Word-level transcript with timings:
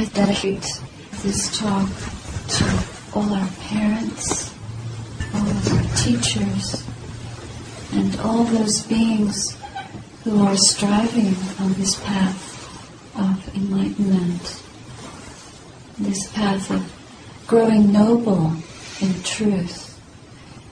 I 0.00 0.04
dedicate 0.06 0.66
this 1.20 1.58
talk 1.58 1.86
to 2.48 2.84
all 3.12 3.34
our 3.34 3.50
parents, 3.68 4.50
all 5.34 5.46
of 5.46 5.72
our 5.74 5.94
teachers, 5.94 6.88
and 7.92 8.18
all 8.20 8.44
those 8.44 8.80
beings 8.86 9.58
who 10.24 10.42
are 10.42 10.56
striving 10.56 11.36
on 11.58 11.74
this 11.74 12.00
path 12.00 13.14
of 13.14 13.54
enlightenment, 13.54 14.62
this 15.98 16.32
path 16.32 16.70
of 16.70 17.44
growing 17.46 17.92
noble 17.92 18.54
in 19.02 19.22
truth, 19.22 20.00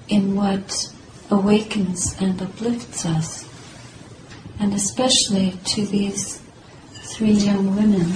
in 0.08 0.36
what 0.36 0.90
awakens 1.30 2.16
and 2.18 2.40
uplifts 2.40 3.04
us, 3.04 3.46
and 4.58 4.72
especially 4.72 5.58
to 5.66 5.84
these 5.84 6.40
three 6.94 7.32
young 7.32 7.76
women. 7.76 8.10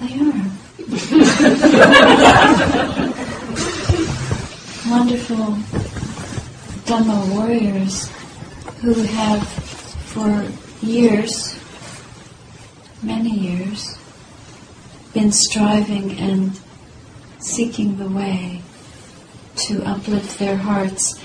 They 0.00 0.14
are. 0.20 0.44
Wonderful 4.88 5.58
Dhamma 6.86 7.34
warriors 7.34 8.08
who 8.80 8.94
have 8.94 9.48
for 9.48 10.46
years, 10.86 11.58
many 13.02 13.30
years, 13.30 13.98
been 15.12 15.32
striving 15.32 16.16
and 16.18 16.58
seeking 17.40 17.98
the 17.98 18.08
way 18.08 18.62
to 19.66 19.82
uplift 19.84 20.38
their 20.38 20.56
hearts 20.58 21.20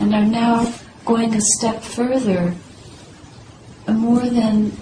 and 0.00 0.12
are 0.12 0.26
now 0.26 0.72
going 1.04 1.32
a 1.32 1.40
step 1.40 1.82
further. 1.82 2.56
More 3.88 4.26
than 4.26 4.72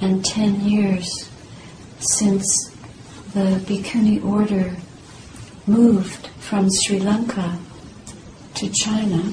1610 0.00 0.68
years 0.68 1.30
since 2.00 2.70
the 3.32 3.58
Bhikkhuni 3.64 4.22
order 4.22 4.76
moved 5.66 6.26
from 6.38 6.68
Sri 6.70 6.98
Lanka 6.98 7.58
to 8.54 8.68
China, 8.68 9.32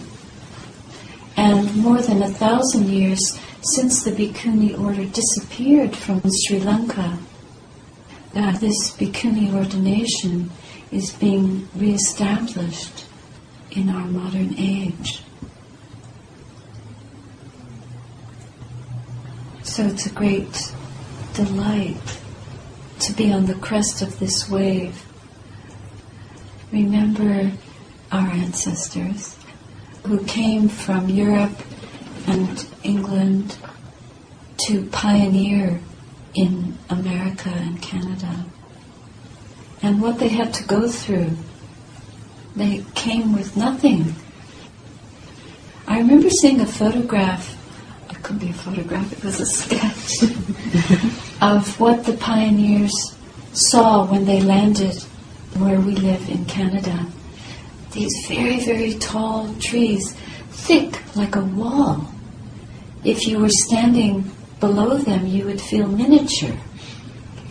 and 1.35 1.75
more 1.75 2.01
than 2.01 2.23
a 2.23 2.29
thousand 2.29 2.87
years 2.87 3.37
since 3.75 4.03
the 4.03 4.11
Bhikkhuni 4.11 4.79
order 4.79 5.03
disappeared 5.05 5.95
from 5.95 6.21
Sri 6.45 6.59
Lanka, 6.59 7.17
that 8.33 8.61
this 8.61 8.91
Bhikkhuni 8.91 9.53
ordination 9.53 10.49
is 10.91 11.11
being 11.11 11.67
reestablished 11.75 13.05
in 13.71 13.89
our 13.89 14.05
modern 14.05 14.55
age. 14.57 15.23
So 19.73 19.87
it's 19.87 20.05
a 20.05 20.11
great 20.11 20.71
delight 21.33 22.19
to 22.99 23.13
be 23.13 23.33
on 23.33 23.47
the 23.47 23.55
crest 23.55 24.03
of 24.03 24.19
this 24.19 24.47
wave. 24.47 25.03
Remember 26.71 27.51
our 28.11 28.27
ancestors 28.27 29.35
who 30.05 30.23
came 30.25 30.69
from 30.69 31.09
Europe 31.09 31.57
and 32.27 32.67
England 32.83 33.57
to 34.67 34.85
pioneer 34.91 35.81
in 36.35 36.77
America 36.91 37.49
and 37.49 37.81
Canada. 37.81 38.45
And 39.81 40.03
what 40.03 40.19
they 40.19 40.29
had 40.29 40.53
to 40.53 40.63
go 40.65 40.87
through. 40.87 41.31
They 42.55 42.85
came 42.93 43.33
with 43.33 43.57
nothing. 43.57 44.13
I 45.87 45.97
remember 45.97 46.29
seeing 46.29 46.61
a 46.61 46.67
photograph, 46.67 47.57
it 48.13 48.21
couldn't 48.23 48.39
be 48.39 48.49
a 48.49 48.53
photograph, 48.53 49.11
it 49.11 49.23
was 49.23 49.39
a 49.39 49.45
sketch, 49.45 50.23
of 51.41 51.79
what 51.79 52.05
the 52.05 52.13
pioneers 52.13 53.15
saw 53.53 54.05
when 54.05 54.25
they 54.25 54.41
landed 54.41 55.01
where 55.57 55.79
we 55.79 55.95
live 55.95 56.29
in 56.29 56.45
Canada. 56.45 57.07
These 57.91 58.25
very, 58.27 58.59
very 58.59 58.93
tall 58.95 59.53
trees, 59.59 60.13
thick 60.49 61.01
like 61.15 61.35
a 61.35 61.41
wall. 61.41 62.07
If 63.03 63.27
you 63.27 63.39
were 63.39 63.49
standing 63.49 64.31
below 64.59 64.97
them, 64.97 65.27
you 65.27 65.45
would 65.45 65.61
feel 65.61 65.87
miniature, 65.87 66.55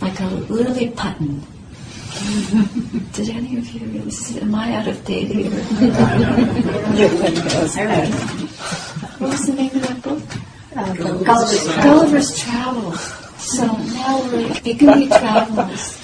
like 0.01 0.19
a 0.19 0.25
Lilliputian. 0.25 1.45
Did 3.13 3.29
any 3.29 3.57
of 3.57 3.67
you 3.69 3.87
really 3.87 4.11
see? 4.11 4.39
Am 4.39 4.53
I 4.53 4.75
out 4.75 4.87
of 4.87 5.03
date 5.03 5.27
here? 5.27 5.49
what 9.19 9.29
was 9.31 9.45
the 9.45 9.53
name 9.53 9.75
of 9.75 9.81
that 9.87 10.01
book? 10.01 10.42
Uh, 10.75 10.93
Gulliver's, 10.95 11.67
Gulliver's 11.83 12.39
Travels. 12.39 12.99
So 13.37 13.65
now 13.65 14.21
we're 14.23 14.49
Bhikkhuni 14.49 15.07
Travels, 15.07 15.99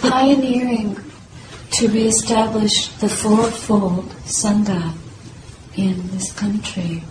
pioneering 0.00 0.96
to 1.72 1.88
reestablish 1.88 2.88
the 2.98 3.08
fourfold 3.08 4.08
Sangha 4.24 4.94
in 5.76 6.08
this 6.08 6.32
country. 6.32 7.04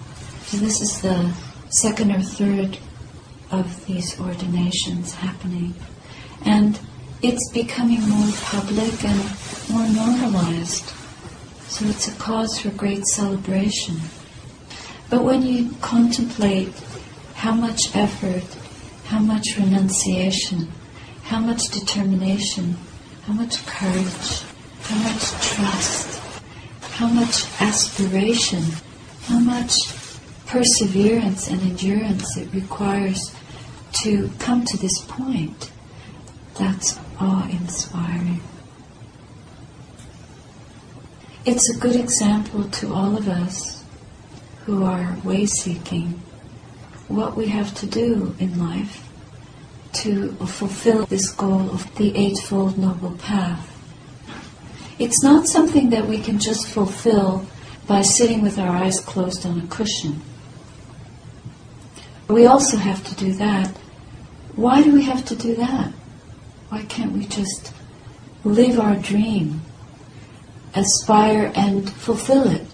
So 0.44 0.58
this 0.58 0.82
is 0.82 1.02
the 1.02 1.34
second 1.70 2.12
or 2.12 2.22
third 2.22 2.78
of 3.50 3.86
these 3.86 4.20
ordinations 4.20 5.14
happening. 5.16 5.74
And 6.44 6.78
it's 7.22 7.50
becoming 7.54 8.02
more 8.10 8.32
public 8.42 9.06
and 9.06 9.24
more 9.70 9.88
normalized. 9.88 10.92
So 11.70 11.86
it's 11.86 12.10
a 12.10 12.16
cause 12.20 12.60
for 12.60 12.72
great 12.72 13.06
celebration. 13.06 14.02
But 15.12 15.26
when 15.26 15.42
you 15.42 15.76
contemplate 15.82 16.72
how 17.36 17.54
much 17.54 17.94
effort, 17.94 18.46
how 19.08 19.20
much 19.20 19.46
renunciation, 19.58 20.72
how 21.24 21.40
much 21.40 21.64
determination, 21.70 22.78
how 23.24 23.34
much 23.34 23.66
courage, 23.66 24.42
how 24.84 24.96
much 25.04 25.32
trust, 25.42 26.22
how 26.94 27.08
much 27.08 27.44
aspiration, 27.60 28.64
how 29.24 29.40
much 29.40 29.74
perseverance 30.48 31.50
and 31.50 31.62
endurance 31.62 32.38
it 32.38 32.48
requires 32.54 33.36
to 34.04 34.32
come 34.40 34.64
to 34.64 34.78
this 34.78 34.98
point, 35.10 35.72
that's 36.58 36.98
awe 37.20 37.50
inspiring. 37.50 38.40
It's 41.44 41.70
a 41.70 41.78
good 41.78 41.98
example 41.98 42.64
to 42.64 42.94
all 42.94 43.18
of 43.18 43.28
us 43.28 43.81
who 44.66 44.84
are 44.84 45.18
way 45.24 45.46
seeking 45.46 46.22
what 47.08 47.36
we 47.36 47.48
have 47.48 47.74
to 47.76 47.86
do 47.86 48.36
in 48.40 48.60
life 48.60 49.08
to 49.94 50.32
fulfill 50.46 51.06
this 51.08 51.32
goal 51.32 51.70
of 51.72 51.94
the 51.96 52.16
Eightfold 52.16 52.78
Noble 52.78 53.18
Path. 53.18 53.68
It's 55.00 55.24
not 55.24 55.48
something 55.48 55.90
that 55.90 56.08
we 56.08 56.20
can 56.20 56.40
just 56.40 56.68
fulfill 56.68 57.46
by 57.88 58.02
sitting 58.02 58.42
with 58.42 58.58
our 58.58 58.70
eyes 58.70 59.00
closed 59.00 59.46
on 59.46 59.60
a 59.60 59.68
cushion. 59.68 60.22
We 62.30 62.46
also 62.46 62.78
have 62.78 63.04
to 63.06 63.16
do 63.16 63.34
that. 63.34 63.76
Why 64.56 64.82
do 64.82 64.94
we 64.94 65.04
have 65.04 65.26
to 65.26 65.36
do 65.36 65.56
that? 65.56 65.92
Why 66.70 66.84
can't 66.84 67.12
we 67.12 67.26
just 67.26 67.74
live 68.46 68.80
our 68.80 68.96
dream, 68.96 69.62
aspire 70.74 71.52
and 71.56 71.90
fulfill 71.90 72.50
it? 72.50 72.71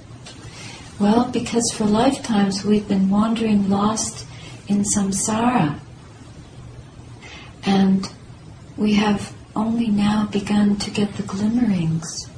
Well, 1.00 1.30
because 1.30 1.72
for 1.76 1.86
lifetimes 1.86 2.66
we've 2.66 2.88
been 2.88 3.10
wandering 3.10 3.70
lost 3.70 4.26
in 4.68 4.84
samsara. 4.84 5.80
And 7.64 8.12
we 8.76 8.94
have 8.94 9.34
only 9.56 9.88
now 9.88 10.28
begun 10.32 10.78
to 10.78 10.90
get 10.90 11.14
the 11.14 11.24
glimmerings, 11.24 12.30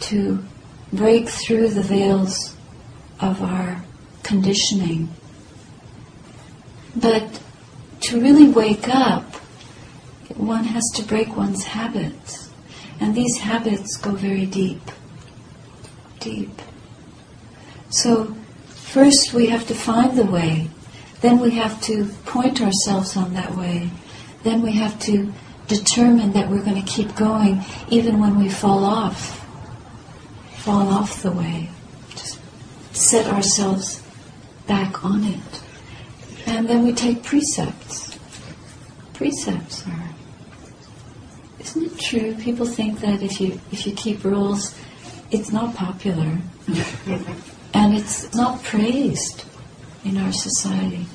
to 0.00 0.44
break 0.92 1.28
through 1.28 1.68
the 1.68 1.82
veils 1.82 2.54
of 3.20 3.42
our 3.42 3.82
conditioning. 4.22 5.08
But 6.94 7.40
to 8.02 8.20
really 8.20 8.48
wake 8.48 8.88
up, 8.88 9.24
one 10.36 10.64
has 10.64 10.84
to 10.96 11.02
break 11.02 11.34
one's 11.36 11.64
habits. 11.64 12.50
And 13.00 13.14
these 13.14 13.38
habits 13.38 13.96
go 13.96 14.12
very 14.12 14.46
deep. 14.46 14.82
Deep. 16.20 16.60
So, 17.94 18.34
first 18.66 19.32
we 19.32 19.46
have 19.46 19.68
to 19.68 19.74
find 19.74 20.18
the 20.18 20.24
way. 20.24 20.68
Then 21.20 21.38
we 21.38 21.52
have 21.52 21.80
to 21.82 22.06
point 22.26 22.60
ourselves 22.60 23.16
on 23.16 23.34
that 23.34 23.54
way. 23.54 23.90
Then 24.42 24.62
we 24.62 24.72
have 24.72 24.98
to 25.02 25.32
determine 25.68 26.32
that 26.32 26.50
we're 26.50 26.64
going 26.64 26.82
to 26.82 26.90
keep 26.90 27.14
going 27.14 27.62
even 27.88 28.18
when 28.18 28.36
we 28.36 28.48
fall 28.48 28.84
off. 28.84 29.46
Fall 30.56 30.88
off 30.88 31.22
the 31.22 31.30
way. 31.30 31.70
Just 32.10 32.40
set 32.92 33.26
ourselves 33.32 34.02
back 34.66 35.04
on 35.04 35.22
it. 35.24 35.62
And 36.46 36.68
then 36.68 36.82
we 36.82 36.92
take 36.92 37.22
precepts. 37.22 38.18
Precepts 39.12 39.86
are 39.86 40.14
isn't 41.60 41.84
it 41.84 41.98
true? 41.98 42.34
People 42.34 42.66
think 42.66 43.00
that 43.00 43.22
if 43.22 43.40
you 43.40 43.60
if 43.70 43.86
you 43.86 43.92
keep 43.92 44.24
rules, 44.24 44.74
it's 45.30 45.52
not 45.52 45.74
popular, 45.74 46.38
and 47.74 47.94
it's 47.94 48.32
not 48.34 48.62
praised 48.62 49.44
in 50.04 50.16
our 50.16 50.32
society. 50.32 51.06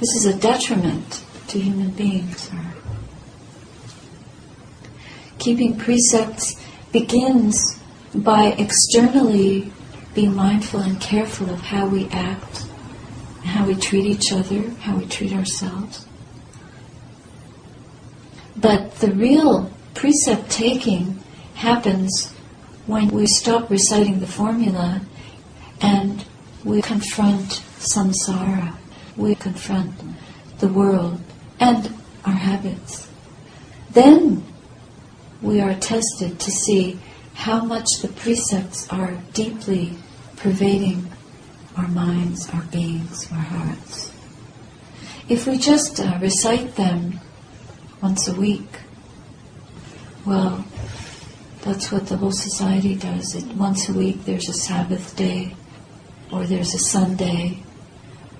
This 0.00 0.16
is 0.16 0.26
a 0.26 0.36
detriment 0.36 1.24
to 1.48 1.60
human 1.60 1.90
beings. 1.90 2.50
Keeping 5.38 5.78
precepts 5.78 6.56
begins 6.90 7.78
by 8.14 8.54
externally 8.58 9.72
being 10.14 10.34
mindful 10.34 10.80
and 10.80 11.00
careful 11.00 11.48
of 11.50 11.60
how 11.60 11.86
we 11.86 12.08
act, 12.08 12.66
how 13.44 13.66
we 13.66 13.74
treat 13.74 14.04
each 14.04 14.32
other, 14.32 14.70
how 14.80 14.96
we 14.96 15.06
treat 15.06 15.32
ourselves. 15.32 16.06
But 18.56 18.96
the 18.96 19.12
real 19.12 19.70
precept 19.94 20.50
taking 20.50 21.20
happens 21.54 22.32
when 22.86 23.08
we 23.08 23.26
stop 23.26 23.70
reciting 23.70 24.20
the 24.20 24.26
formula 24.26 25.00
and 25.82 26.24
we 26.64 26.80
confront 26.80 27.62
samsara, 27.78 28.76
we 29.16 29.34
confront 29.34 29.92
the 30.58 30.68
world 30.68 31.20
and 31.58 31.92
our 32.24 32.32
habits. 32.32 33.08
Then 33.90 34.44
we 35.42 35.60
are 35.60 35.74
tested 35.74 36.38
to 36.38 36.50
see 36.50 36.98
how 37.34 37.64
much 37.64 37.88
the 38.00 38.08
precepts 38.08 38.88
are 38.90 39.18
deeply 39.32 39.94
pervading 40.36 41.10
our 41.76 41.88
minds, 41.88 42.48
our 42.50 42.62
beings, 42.62 43.30
our 43.32 43.38
hearts. 43.38 44.12
If 45.28 45.46
we 45.46 45.58
just 45.58 45.98
uh, 45.98 46.18
recite 46.20 46.76
them 46.76 47.20
once 48.00 48.28
a 48.28 48.34
week, 48.34 48.80
well, 50.24 50.64
that's 51.62 51.90
what 51.90 52.06
the 52.06 52.16
whole 52.16 52.32
society 52.32 52.94
does. 52.94 53.34
It, 53.34 53.44
once 53.56 53.88
a 53.88 53.92
week 53.92 54.24
there's 54.24 54.48
a 54.48 54.52
Sabbath 54.52 55.16
day 55.16 55.54
or 56.32 56.46
there's 56.46 56.74
a 56.74 56.78
Sunday 56.78 57.62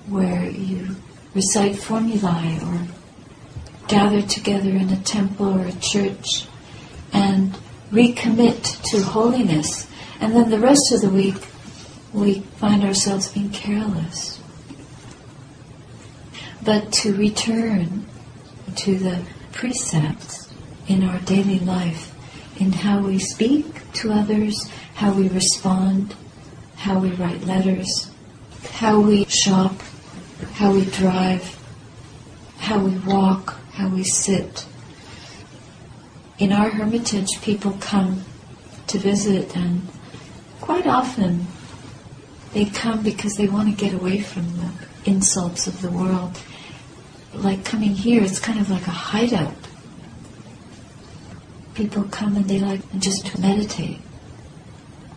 where 0.07 0.49
you 0.49 0.95
recite 1.35 1.75
formulae 1.75 2.59
or 2.63 2.87
gather 3.87 4.21
together 4.21 4.71
in 4.71 4.89
a 4.89 5.01
temple 5.03 5.59
or 5.59 5.67
a 5.67 5.71
church 5.73 6.47
and 7.13 7.55
recommit 7.91 8.81
to 8.91 9.03
holiness. 9.03 9.87
And 10.19 10.35
then 10.35 10.49
the 10.49 10.59
rest 10.59 10.91
of 10.91 11.01
the 11.01 11.09
week, 11.09 11.35
we 12.11 12.41
find 12.57 12.83
ourselves 12.83 13.31
being 13.31 13.51
careless. 13.51 14.39
But 16.63 16.91
to 16.93 17.15
return 17.15 18.05
to 18.75 18.97
the 18.97 19.21
precepts 19.51 20.51
in 20.87 21.03
our 21.03 21.19
daily 21.19 21.59
life, 21.59 22.13
in 22.59 22.71
how 22.71 22.99
we 22.99 23.19
speak 23.19 23.91
to 23.93 24.11
others, 24.11 24.69
how 24.95 25.13
we 25.13 25.27
respond, 25.27 26.15
how 26.83 26.99
we 26.99 27.09
write 27.11 27.41
letters, 27.43 28.11
how 28.73 28.99
we 28.99 29.25
shop, 29.25 29.81
how 30.53 30.71
we 30.73 30.85
drive, 30.85 31.57
how 32.59 32.77
we 32.77 32.97
walk, 32.99 33.57
how 33.73 33.87
we 33.87 34.03
sit, 34.03 34.65
in 36.37 36.51
our 36.51 36.69
hermitage, 36.69 37.41
people 37.41 37.77
come 37.79 38.23
to 38.87 38.97
visit, 38.97 39.55
and 39.55 39.87
quite 40.59 40.85
often 40.85 41.47
they 42.53 42.65
come 42.65 43.01
because 43.01 43.35
they 43.35 43.47
want 43.47 43.69
to 43.69 43.75
get 43.75 43.93
away 43.93 44.19
from 44.19 44.57
the 44.57 44.71
insults 45.05 45.67
of 45.67 45.81
the 45.81 45.89
world. 45.89 46.37
Like 47.33 47.63
coming 47.63 47.91
here, 47.91 48.21
it's 48.21 48.39
kind 48.39 48.59
of 48.59 48.69
like 48.69 48.87
a 48.87 48.91
hideout. 48.91 49.55
People 51.75 52.03
come 52.03 52.35
and 52.35 52.45
they 52.45 52.59
like 52.59 52.81
just 52.99 53.25
to 53.27 53.41
meditate, 53.41 53.99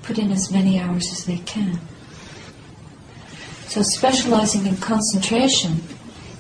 put 0.06 0.18
in 0.18 0.30
as 0.30 0.52
many 0.52 0.78
hours 0.78 1.10
as 1.10 1.24
they 1.24 1.38
can. 1.38 1.80
So 3.66 3.82
specializing 3.82 4.66
in 4.66 4.76
concentration 4.76 5.82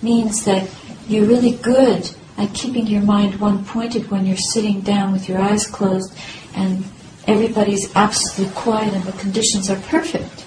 means 0.00 0.44
that 0.44 0.70
you're 1.08 1.26
really 1.26 1.52
good 1.52 2.10
at 2.38 2.54
keeping 2.54 2.86
your 2.86 3.02
mind 3.02 3.40
one 3.40 3.64
pointed 3.64 4.10
when 4.10 4.24
you're 4.24 4.36
sitting 4.36 4.80
down 4.80 5.12
with 5.12 5.28
your 5.28 5.38
eyes 5.38 5.66
closed 5.66 6.16
and 6.54 6.84
everybody's 7.26 7.94
absolutely 7.96 8.54
quiet 8.54 8.94
and 8.94 9.04
the 9.04 9.12
conditions 9.12 9.68
are 9.68 9.80
perfect. 9.80 10.46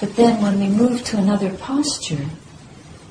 But 0.00 0.16
then 0.16 0.42
when 0.42 0.60
we 0.60 0.68
move 0.68 1.04
to 1.04 1.16
another 1.16 1.50
posture 1.56 2.26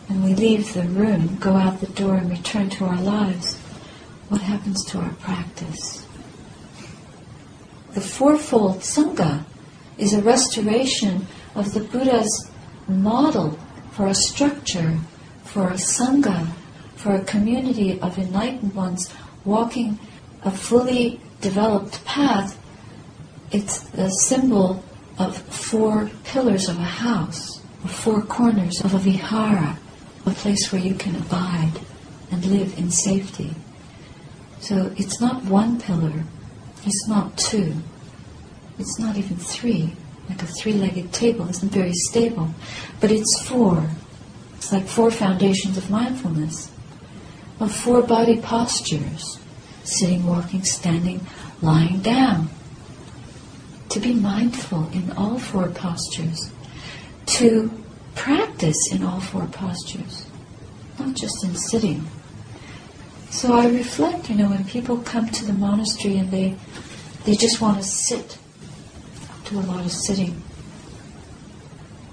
and 0.08 0.24
we 0.24 0.36
leave 0.36 0.74
the 0.74 0.84
room, 0.84 1.38
go 1.38 1.56
out 1.56 1.80
the 1.80 1.88
door 1.88 2.16
and 2.16 2.30
return 2.30 2.70
to 2.72 2.86
our 2.86 3.02
lives, 3.02 3.58
what 4.30 4.42
happens 4.42 4.86
to 4.86 5.00
our 5.00 5.14
practice? 5.14 6.03
The 7.94 8.02
fourfold 8.02 8.80
Sangha 8.80 9.44
is 9.98 10.14
a 10.14 10.22
restoration 10.22 11.28
of 11.56 11.74
the 11.74 11.82
Buddha's 11.82 12.50
model 12.88 13.58
for 13.92 14.08
a 14.08 14.16
structure, 14.16 14.98
for 15.44 15.68
a 15.70 15.74
Sangha 15.74 16.48
for 17.04 17.16
a 17.16 17.26
community 17.26 18.00
of 18.00 18.18
enlightened 18.18 18.74
ones 18.74 19.14
walking 19.44 20.00
a 20.44 20.50
fully 20.50 21.20
developed 21.42 22.04
path, 22.06 22.58
it's 23.52 23.82
the 23.90 24.10
symbol 24.10 24.82
of 25.20 25.38
four 25.38 26.10
pillars 26.24 26.70
of 26.70 26.80
a 26.80 26.84
house, 27.06 27.62
or 27.84 27.90
four 27.90 28.22
corners 28.22 28.80
of 28.86 28.94
a 28.94 28.98
vihara, 28.98 29.78
a 30.26 30.32
place 30.32 30.72
where 30.72 30.82
you 30.82 30.96
can 30.96 31.14
abide 31.18 31.74
and 32.32 32.46
live 32.46 32.78
in 32.78 32.90
safety. 32.90 33.54
So 34.62 34.94
it's 34.96 35.20
not 35.20 35.44
one 35.44 35.82
pillar, 35.82 36.24
it's 36.86 37.08
not 37.08 37.38
two, 37.38 37.76
it's 38.80 39.00
not 39.00 39.18
even 39.18 39.38
three. 39.38 39.94
Like 40.30 40.42
a 40.42 40.46
three 40.46 40.74
legged 40.74 41.12
table 41.12 41.50
isn't 41.50 41.72
very 41.72 41.92
stable, 41.94 42.50
but 43.02 43.12
it's 43.12 43.44
four. 43.46 43.90
It's 44.56 44.72
like 44.72 44.88
four 44.88 45.12
foundations 45.12 45.78
of 45.78 45.90
mindfulness 45.90 46.72
of 47.60 47.74
four 47.74 48.02
body 48.02 48.38
postures 48.38 49.40
sitting, 49.84 50.26
walking, 50.26 50.64
standing, 50.64 51.26
lying 51.62 52.00
down. 52.02 52.50
To 53.90 54.00
be 54.00 54.14
mindful 54.14 54.90
in 54.92 55.12
all 55.12 55.38
four 55.38 55.68
postures. 55.68 56.52
To 57.26 57.72
practice 58.16 58.92
in 58.92 59.04
all 59.04 59.20
four 59.20 59.46
postures, 59.48 60.26
not 61.00 61.16
just 61.16 61.44
in 61.44 61.56
sitting. 61.56 62.06
So 63.34 63.54
I 63.56 63.68
reflect, 63.68 64.30
you 64.30 64.36
know, 64.36 64.50
when 64.50 64.64
people 64.64 65.00
come 65.00 65.28
to 65.28 65.44
the 65.44 65.54
monastery 65.54 66.18
and 66.18 66.30
they 66.30 66.56
they 67.26 67.36
just 67.36 67.60
want 67.60 67.78
to 67.78 67.84
sit, 67.84 68.38
do 69.46 69.58
a 69.58 69.66
lot 69.72 69.84
of 69.84 69.92
sitting. 69.92 70.40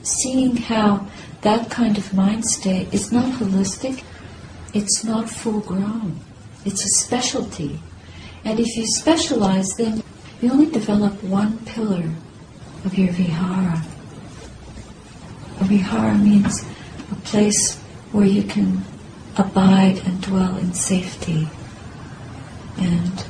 Seeing 0.02 0.56
how 0.56 1.06
that 1.42 1.70
kind 1.70 1.98
of 1.98 2.14
mind 2.14 2.46
state 2.46 2.92
is 2.94 3.12
not 3.12 3.34
holistic, 3.34 4.02
it's 4.72 5.04
not 5.04 5.28
full 5.28 5.60
grown. 5.60 6.18
It's 6.64 6.82
a 6.82 7.04
specialty. 7.04 7.80
And 8.42 8.58
if 8.58 8.74
you 8.74 8.86
specialize, 8.86 9.68
then 9.76 10.02
you 10.40 10.50
only 10.50 10.70
develop 10.70 11.22
one 11.22 11.58
pillar 11.66 12.10
of 12.86 12.96
your 12.96 13.12
vihara. 13.12 13.84
A 15.60 15.64
vihara 15.64 16.14
means 16.14 16.64
a 17.12 17.16
place 17.16 17.78
where 18.10 18.26
you 18.26 18.42
can 18.42 18.82
abide 19.36 19.98
and 20.04 20.20
dwell 20.22 20.56
in 20.56 20.74
safety. 20.74 21.48
And 22.78 23.24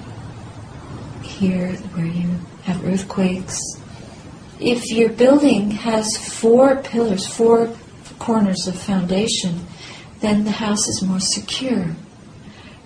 here, 1.22 1.72
where 1.72 2.06
you 2.06 2.38
have 2.64 2.84
earthquakes, 2.84 3.58
if 4.60 4.90
your 4.90 5.08
building 5.10 5.70
has 5.70 6.16
four 6.16 6.76
pillars, 6.76 7.26
four 7.26 7.74
corners 8.18 8.66
of 8.66 8.78
foundation, 8.78 9.66
then 10.20 10.44
the 10.44 10.50
house 10.50 10.86
is 10.86 11.02
more 11.02 11.20
secure. 11.20 11.96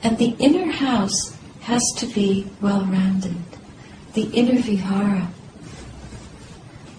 And 0.03 0.19
the 0.19 0.37
inner 0.39 0.71
house 0.71 1.37
has 1.63 1.83
to 1.97 2.07
be 2.07 2.47
well 2.61 2.85
rounded, 2.85 3.43
the 4.13 4.31
inner 4.31 4.61
vihara. 4.61 5.29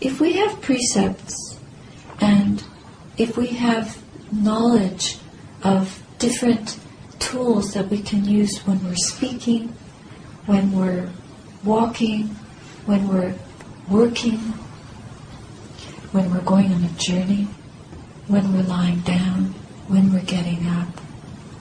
If 0.01 0.19
we 0.19 0.33
have 0.33 0.61
precepts 0.61 1.57
and 2.19 2.63
if 3.17 3.37
we 3.37 3.47
have 3.47 4.01
knowledge 4.31 5.17
of 5.63 6.04
different 6.25 6.79
tools 7.19 7.73
that 7.75 7.87
we 7.89 8.01
can 8.01 8.25
use 8.25 8.57
when 8.65 8.83
we're 8.83 8.95
speaking, 8.95 9.67
when 10.47 10.71
we're 10.71 11.07
walking, 11.63 12.23
when 12.87 13.07
we're 13.07 13.35
working, 13.87 14.39
when 16.13 16.31
we're 16.31 16.41
going 16.41 16.73
on 16.73 16.83
a 16.83 16.89
journey, 16.97 17.47
when 18.27 18.51
we're 18.51 18.63
lying 18.63 18.99
down, 19.01 19.53
when 19.87 20.11
we're 20.11 20.29
getting 20.35 20.65
up, 20.65 20.87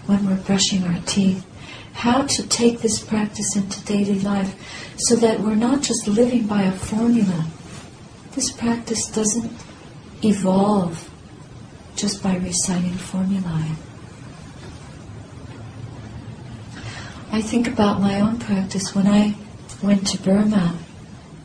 when 0.07 0.25
we're 0.27 0.43
brushing 0.49 0.83
our 0.85 1.01
teeth, 1.05 1.45
how 1.93 2.23
to 2.23 2.47
take 2.49 2.79
this 2.81 2.99
practice 2.99 3.55
into 3.55 3.85
daily 3.85 4.19
life 4.21 4.53
so 4.97 5.15
that 5.15 5.41
we're 5.41 5.55
not 5.55 5.83
just 5.83 6.09
living 6.09 6.47
by 6.47 6.63
a 6.63 6.73
formula. 6.73 7.45
This 8.33 8.51
practice 8.51 9.11
doesn't 9.11 9.53
evolve 10.25 11.11
just 11.97 12.23
by 12.23 12.37
reciting 12.37 12.95
formulae. 12.95 13.77
I 17.35 17.43
think 17.43 17.67
about 17.67 18.01
my 18.01 18.21
own 18.21 18.39
practice 18.39 18.95
when 18.95 19.09
I 19.09 19.35
went 19.83 20.07
to 20.07 20.23
Burma 20.23 20.79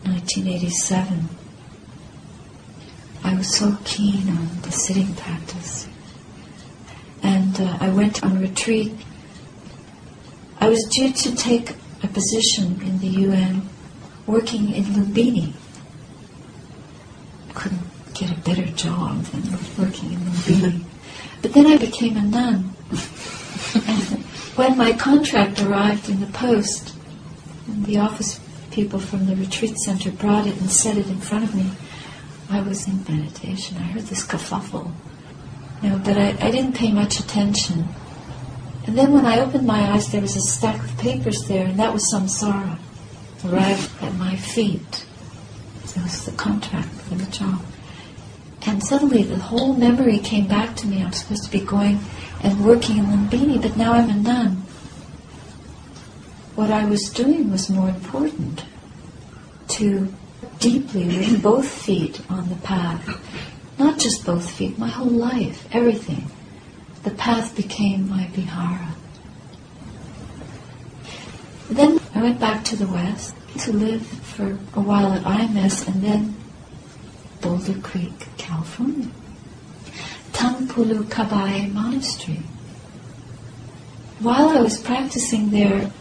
1987. 0.04 1.28
I 3.24 3.34
was 3.34 3.58
so 3.58 3.76
keen 3.86 4.30
on 4.30 4.62
the 4.62 4.72
sitting 4.72 5.16
practice 5.16 5.88
and 7.24 7.60
uh, 7.60 7.80
I 7.82 7.90
went 7.90 8.24
on 8.24 8.38
a 8.38 8.40
retreat. 8.40 8.94
I 10.60 10.70
was 10.70 10.88
due 10.94 11.12
to 11.12 11.36
take 11.36 11.72
a 12.04 12.08
position 12.08 12.80
in 12.84 13.00
the 13.00 13.08
UN 13.26 13.68
working 14.28 14.72
in 14.72 14.84
Lumbini. 14.84 15.54
Couldn't 17.56 18.14
get 18.14 18.30
a 18.30 18.40
better 18.42 18.68
job 18.74 19.24
than 19.24 19.42
working 19.76 20.14
in 20.14 20.20
Lumbini. 20.20 20.84
But 21.42 21.54
then 21.54 21.66
I 21.66 21.78
became 21.78 22.16
a 22.16 22.22
nun. 22.22 22.76
and 23.88 24.04
when 24.60 24.78
my 24.78 24.92
contract 24.92 25.62
arrived 25.62 26.10
in 26.10 26.20
the 26.20 26.34
post, 26.34 26.94
and 27.66 27.86
the 27.86 27.98
office 27.98 28.42
people 28.72 29.00
from 29.00 29.26
the 29.26 29.34
retreat 29.38 29.78
center 29.78 30.12
brought 30.12 30.46
it 30.46 30.60
and 30.60 30.70
set 30.70 30.98
it 30.98 31.08
in 31.08 31.18
front 31.22 31.46
of 31.46 31.56
me, 31.56 31.72
I 32.50 32.60
was 32.60 32.86
in 32.86 33.02
meditation. 33.08 33.78
I 33.78 33.84
heard 33.84 34.04
this 34.04 34.28
kerfuffle. 34.28 34.92
You 35.82 35.92
know, 35.92 35.98
but 36.00 36.18
I, 36.18 36.36
I 36.46 36.52
didn't 36.52 36.76
pay 36.76 36.92
much 36.92 37.22
attention. 37.22 37.88
And 38.86 38.98
then 38.98 39.14
when 39.14 39.26
I 39.26 39.40
opened 39.40 39.66
my 39.66 39.94
eyes, 39.94 40.12
there 40.12 40.20
was 40.20 40.36
a 40.36 40.42
stack 40.42 40.84
of 40.84 40.98
papers 40.98 41.48
there, 41.48 41.66
and 41.66 41.80
that 41.80 41.94
was 41.94 42.04
samsara 42.14 42.78
arrived 43.46 43.90
at 44.04 44.14
my 44.16 44.36
feet. 44.36 45.06
It 45.86 46.04
was 46.04 46.26
the 46.26 46.34
contract 46.34 46.90
for 47.08 47.16
the 47.16 47.32
job. 47.32 47.62
And 48.70 48.84
suddenly 48.84 49.24
the 49.24 49.36
whole 49.36 49.74
memory 49.74 50.20
came 50.20 50.48
back 50.48 50.76
to 50.76 50.88
me. 50.88 51.02
I'm 51.02 51.12
supposed 51.12 51.44
to 51.44 51.50
be 51.52 51.60
going 51.60 52.00
and 52.44 52.64
working 52.64 53.00
in 53.00 53.06
Lumbini, 53.06 53.60
but 53.60 53.76
now 53.76 53.94
I'm 53.94 54.12
a 54.12 54.16
nun. 54.16 54.58
What 56.54 56.70
I 56.70 56.86
was 56.86 57.10
doing 57.10 57.50
was 57.50 57.68
more 57.72 57.90
important 57.90 58.64
to 59.70 60.14
deeply 60.60 61.06
with 61.08 61.42
both 61.42 61.68
feet 61.68 62.22
on 62.30 62.50
the 62.50 62.58
path. 62.58 63.04
Not 63.80 63.98
just 63.98 64.24
both 64.24 64.48
feet, 64.48 64.78
my 64.78 64.90
whole 64.90 65.08
life, 65.10 65.68
everything. 65.72 66.30
The 67.02 67.12
path 67.12 67.56
became 67.56 68.08
my 68.08 68.28
vihara. 68.28 68.94
Then 71.72 72.00
I 72.14 72.22
went 72.22 72.40
back 72.40 72.64
to 72.66 72.76
the 72.76 72.88
West 72.88 73.34
to 73.62 73.74
live 73.74 74.06
for 74.06 74.60
a 74.76 74.82
while 74.82 75.12
at 75.14 75.24
IMS 75.24 75.88
and 75.88 76.04
then 76.04 76.36
Boulder 77.42 77.80
Creek, 77.82 78.28
California. 78.38 79.10
Taungpulu 80.32 81.10
Kaba-Aye 81.10 81.68
Monastery. 81.74 82.42
While 84.20 84.50
I 84.50 84.62
was 84.62 84.78
practicing 84.80 85.50
there, 85.50 85.92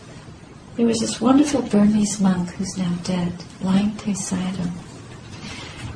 there 0.76 0.86
was 0.86 1.00
this 1.00 1.20
wonderful 1.20 1.62
Burmese 1.62 2.20
monk 2.20 2.50
who's 2.50 2.76
now 2.78 2.94
dead, 3.02 3.32
Laingte 3.60 4.16
Sayadaw. 4.16 4.70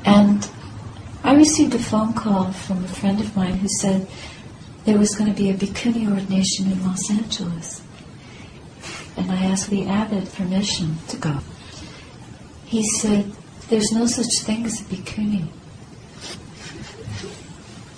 And 0.04 0.48
I 1.24 1.34
received 1.34 1.74
a 1.74 1.78
phone 1.78 2.14
call 2.14 2.52
from 2.52 2.84
a 2.84 2.88
friend 2.88 3.20
of 3.20 3.36
mine 3.36 3.58
who 3.58 3.68
said 3.80 4.08
there 4.84 4.98
was 4.98 5.14
going 5.14 5.32
to 5.32 5.36
be 5.36 5.50
a 5.50 5.54
bhikkhuni 5.54 6.10
ordination 6.10 6.72
in 6.72 6.84
Los 6.84 7.10
Angeles. 7.10 7.82
And 9.16 9.30
I 9.30 9.36
asked 9.44 9.70
the 9.70 9.86
abbot 9.86 10.32
permission 10.32 10.96
to 11.08 11.16
go. 11.16 11.38
He 12.64 12.82
said, 12.98 13.32
there's 13.68 13.92
no 13.92 14.06
such 14.06 14.44
thing 14.44 14.64
as 14.66 14.80
a 14.80 14.84
bhikkhuni. 14.84 15.48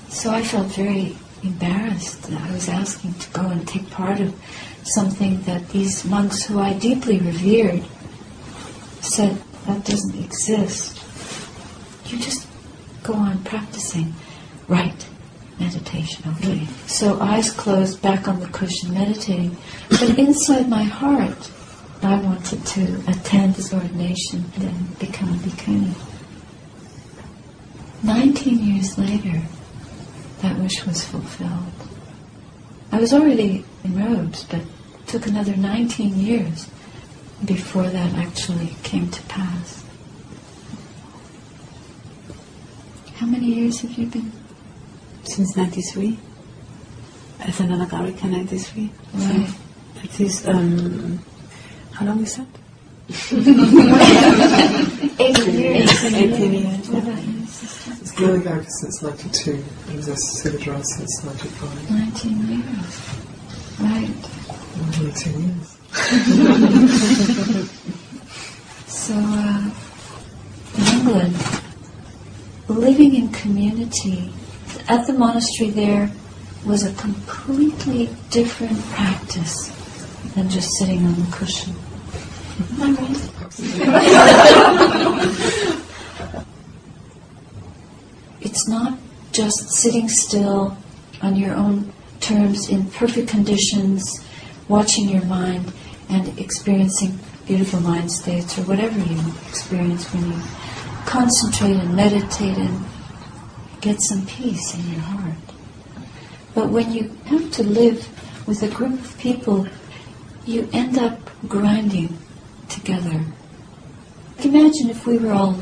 So 0.09 0.31
I 0.31 0.43
felt 0.43 0.69
very 0.69 1.17
embarrassed 1.43 2.23
that 2.25 2.41
I 2.41 2.53
was 2.53 2.69
asking 2.69 3.15
to 3.15 3.31
go 3.31 3.43
and 3.43 3.67
take 3.67 3.91
part 3.91 4.21
of 4.21 4.35
something 4.85 5.43
that 5.43 5.69
these 5.71 6.05
monks 6.05 6.45
who 6.45 6.59
I 6.59 6.73
deeply 6.75 7.19
revered 7.19 7.85
said 9.01 9.37
that 9.67 9.85
doesn't 9.85 10.25
exist. 10.25 11.01
You 12.07 12.19
just 12.19 12.47
go 13.03 13.15
on 13.15 13.43
practicing. 13.45 14.15
Right. 14.69 15.07
Meditation, 15.59 16.25
okay. 16.37 16.67
So 16.87 17.21
eyes 17.21 17.53
closed, 17.53 18.03
back 18.03 18.27
on 18.27 18.41
the 18.41 18.49
cushion, 18.49 18.93
meditating. 18.93 19.57
But 19.89 20.19
inside 20.19 20.69
my 20.69 20.83
heart, 20.83 21.51
I 22.05 22.21
wanted 22.21 22.65
to 22.67 23.03
attend 23.09 23.57
his 23.57 23.73
ordination 23.73 24.45
and 24.57 24.99
become 24.99 25.31
a 25.31 25.37
bhikkhuni. 25.39 25.95
Nineteen 28.03 28.59
years 28.59 28.99
later, 28.99 29.43
that 30.43 30.59
wish 30.59 30.85
was 30.85 31.03
fulfilled. 31.05 31.73
I 32.93 33.01
was 33.01 33.13
already 33.13 33.65
in 33.83 33.99
robes, 33.99 34.45
but 34.45 34.61
it 34.61 35.07
took 35.07 35.27
another 35.27 35.57
19 35.57 36.17
years 36.17 36.69
before 37.45 37.89
that 37.89 38.15
actually 38.15 38.77
came 38.83 39.11
to 39.11 39.23
pass. 39.23 39.85
How 43.17 43.27
many 43.27 43.47
years 43.47 43.81
have 43.81 43.93
you 43.93 44.07
been? 44.07 44.31
Since 45.25 45.57
93. 45.57 46.19
As 47.41 47.59
an 47.61 47.71
Anagarika 47.71 48.31
93. 48.31 48.91
Right. 49.15 49.49
So 49.49 49.55
it 50.03 50.21
is, 50.21 50.47
um, 50.47 51.19
how 51.95 52.07
long 52.07 52.21
is 52.21 52.37
that? 52.37 52.47
Eight 55.21 55.39
years. 55.47 56.05
18 56.05 56.53
years. 56.53 56.89
What 56.89 57.05
yeah. 57.05 57.11
about 57.11 57.25
you. 57.25 57.43
It's 57.43 58.11
Gilly 58.13 58.41
Gaga 58.41 58.65
since 58.65 59.03
92, 59.03 59.53
and 59.89 60.03
this 60.03 60.43
Siddhartha 60.43 60.85
since 60.85 61.25
95. 61.25 61.91
19 61.91 62.49
years. 62.49 62.93
Right. 63.79 64.11
Only 64.83 65.13
two 65.13 65.31
years. 65.41 65.69
So, 68.87 69.15
uh, 69.15 69.71
in 70.79 70.85
England, 70.99 71.37
living 72.69 73.15
in 73.15 73.29
community 73.29 74.33
at 74.89 75.07
the 75.07 75.13
monastery 75.13 75.71
there 75.71 76.11
was 76.67 76.85
a 76.85 76.93
completely 76.95 78.09
different 78.31 78.81
practice 78.87 79.71
than 80.35 80.49
just 80.49 80.69
sitting 80.79 81.05
on 81.05 81.15
the 81.15 81.27
cushion. 81.31 81.75
Am 82.81 82.83
I 82.83 82.91
right? 82.93 83.31
it's 88.41 88.69
not 88.69 88.99
just 89.33 89.71
sitting 89.71 90.09
still 90.09 90.77
on 91.23 91.37
your 91.37 91.55
own 91.55 91.93
terms 92.21 92.69
in 92.69 92.91
perfect 92.91 93.29
conditions, 93.29 94.25
watching 94.69 95.09
your 95.09 95.25
mind 95.25 95.73
and 96.09 96.39
experiencing 96.39 97.19
beautiful 97.47 97.81
mind 97.81 98.11
states 98.11 98.59
or 98.59 98.63
whatever 98.63 98.99
you 98.99 99.21
experience 99.49 100.13
when 100.13 100.33
you 100.33 100.41
concentrate 101.07 101.77
and 101.77 101.95
meditate 101.95 102.57
and 102.57 102.85
get 103.81 104.01
some 104.01 104.25
peace 104.27 104.75
in 104.75 104.93
your 104.93 105.01
heart. 105.01 105.35
But 106.55 106.71
when 106.71 106.93
you 106.93 107.17
have 107.27 107.51
to 107.53 107.63
live 107.63 108.09
with 108.47 108.63
a 108.63 108.69
group 108.69 109.05
of 109.05 109.19
people, 109.19 109.67
you 110.47 110.69
end 110.73 110.99
up 110.99 111.19
grinding 111.49 112.17
together. 112.69 113.25
Imagine 114.43 114.91
if 114.91 115.07
we 115.07 115.19
were 115.19 115.33
all 115.33 115.59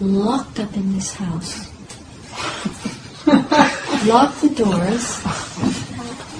locked 0.00 0.58
up 0.58 0.74
in 0.74 0.94
this 0.94 1.14
house. 1.14 1.70
Lock 4.06 4.34
the 4.40 4.52
doors 4.56 5.22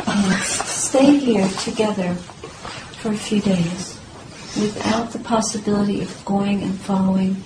and 0.06 0.42
stay 0.42 1.16
here 1.16 1.48
together 1.60 2.14
for 2.14 3.12
a 3.12 3.16
few 3.16 3.40
days 3.40 3.98
without 4.60 5.12
the 5.12 5.18
possibility 5.18 6.00
of 6.00 6.24
going 6.24 6.62
and 6.62 6.78
following 6.80 7.36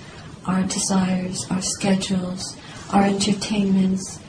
our 0.45 0.63
desires, 0.63 1.45
our 1.49 1.61
schedules, 1.61 2.57
our 2.91 3.03
entertainments, 3.03 4.19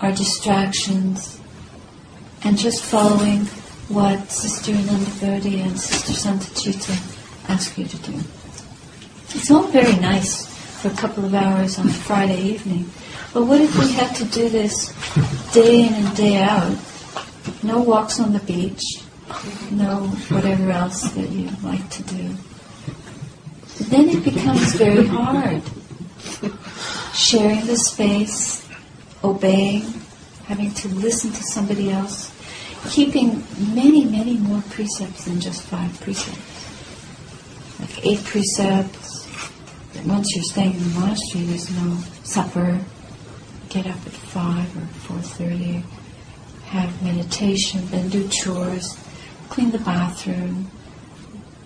our 0.00 0.12
distractions, 0.12 1.40
and 2.44 2.58
just 2.58 2.82
following 2.84 3.48
what 3.88 4.30
Sister 4.30 4.72
Anandabodhi 4.72 5.62
and 5.62 5.80
Sister 5.80 6.12
Santa 6.12 6.44
Santacitta 6.50 7.48
ask 7.48 7.78
you 7.78 7.86
to 7.86 7.96
do. 7.98 8.20
It's 9.30 9.50
all 9.50 9.66
very 9.68 9.96
nice 9.96 10.46
for 10.82 10.88
a 10.88 10.94
couple 10.94 11.24
of 11.24 11.32
hours 11.32 11.78
on 11.78 11.88
a 11.88 11.92
Friday 11.92 12.38
evening, 12.38 12.90
but 13.32 13.44
what 13.44 13.62
if 13.62 13.78
we 13.78 13.90
had 13.92 14.14
to 14.16 14.24
do 14.26 14.50
this 14.50 14.92
day 15.52 15.86
in 15.86 15.94
and 15.94 16.16
day 16.16 16.36
out? 16.36 16.76
No 17.62 17.80
walks 17.80 18.20
on 18.20 18.34
the 18.34 18.40
beach, 18.40 18.82
no 19.70 20.06
whatever 20.28 20.70
else 20.70 21.10
that 21.12 21.30
you 21.30 21.48
like 21.62 21.88
to 21.88 22.02
do. 22.02 22.36
Then 23.86 24.10
it 24.10 24.22
becomes 24.22 24.74
very 24.74 25.06
hard. 25.06 25.62
Sharing 27.14 27.66
the 27.66 27.76
space, 27.76 28.68
obeying, 29.24 29.82
having 30.44 30.72
to 30.72 30.88
listen 30.88 31.32
to 31.32 31.42
somebody 31.42 31.90
else, 31.90 32.32
keeping 32.86 33.44
many, 33.74 34.04
many 34.04 34.36
more 34.38 34.62
precepts 34.70 35.24
than 35.24 35.40
just 35.40 35.62
five 35.62 36.00
precepts. 36.00 36.58
Like 37.80 38.06
eight 38.06 38.24
precepts. 38.24 39.26
Once 40.04 40.28
you're 40.34 40.44
staying 40.44 40.74
in 40.74 40.92
the 40.92 41.00
monastery, 41.00 41.44
there's 41.44 41.70
no 41.70 41.98
supper. 42.22 42.80
Get 43.68 43.86
up 43.86 43.96
at 44.06 44.12
five 44.12 44.76
or 44.76 44.86
four 45.00 45.18
thirty. 45.18 45.82
Have 46.66 47.02
meditation, 47.02 47.86
then 47.88 48.08
do 48.10 48.28
chores, 48.28 48.98
clean 49.48 49.70
the 49.70 49.78
bathroom, 49.78 50.70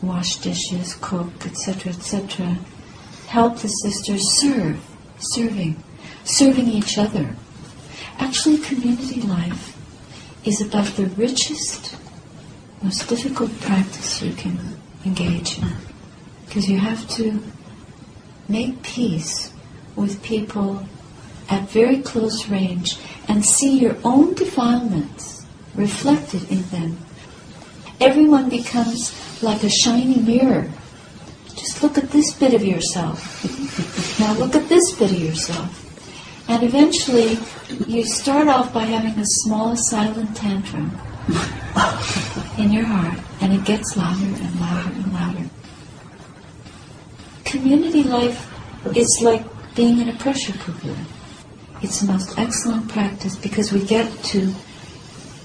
wash 0.01 0.37
dishes, 0.37 0.97
cook, 1.01 1.33
etc., 1.45 1.93
etc. 1.93 2.59
Help 3.27 3.59
the 3.59 3.69
sisters 3.69 4.23
serve, 4.41 4.81
serving, 5.19 5.83
serving 6.25 6.69
each 6.69 6.99
other. 6.99 7.35
Actually, 8.19 8.59
community 8.59 9.23
life 9.23 9.77
is 10.45 10.61
about 10.61 10.87
the 10.97 11.07
richest, 11.07 11.97
most 12.83 13.09
difficult 13.09 13.59
practice 13.61 14.23
you 14.23 14.33
can 14.33 14.59
engage 15.05 15.59
in. 15.59 15.73
Because 16.47 16.69
you 16.69 16.79
have 16.79 17.09
to 17.11 17.43
make 18.49 18.83
peace 18.83 19.53
with 19.97 20.23
people 20.23 20.87
at 21.49 21.69
very 21.69 21.99
close 21.99 22.49
range 22.49 22.99
and 23.29 23.45
see 23.45 23.79
your 23.79 23.97
own 24.05 24.35
defilements 24.35 25.47
reflected 25.75 26.51
in 26.51 26.63
them. 26.71 26.99
Everyone 28.01 28.49
becomes 28.49 29.13
like 29.43 29.63
a 29.63 29.71
shiny 29.71 30.17
mirror. 30.17 30.71
Just 31.55 31.83
look 31.83 31.99
at 31.99 32.11
this 32.11 32.35
bit 32.35 32.55
of 32.55 32.65
yourself. 32.65 34.19
now 34.21 34.35
look 34.35 34.55
at 34.55 34.69
this 34.69 34.93
bit 34.93 35.13
of 35.13 35.19
yourself. 35.19 35.92
And 36.53 36.65
eventually, 36.65 37.39
you 37.87 38.05
start 38.05 38.47
off 38.47 38.75
by 38.75 38.85
having 38.85 39.19
a 39.19 39.25
small 39.25 39.75
silent 39.75 40.37
tantrum 40.37 40.91
in 42.59 42.71
your 42.71 42.85
heart, 42.85 43.19
and 43.41 43.55
it 43.55 43.65
gets 43.65 43.97
louder 43.97 44.27
and 44.27 44.61
louder 44.61 44.91
and 44.91 45.13
louder. 45.15 45.51
Community 47.47 48.03
life 48.03 48.53
is 48.95 49.21
like 49.23 49.43
being 49.75 49.99
in 49.99 50.11
a 50.11 50.17
pressure 50.19 50.53
cooker. 50.59 50.95
It's 51.81 52.03
the 52.03 52.13
most 52.13 52.39
excellent 52.39 52.87
practice 52.91 53.35
because 53.35 53.73
we 53.73 53.83
get 53.87 54.13
to 54.25 54.53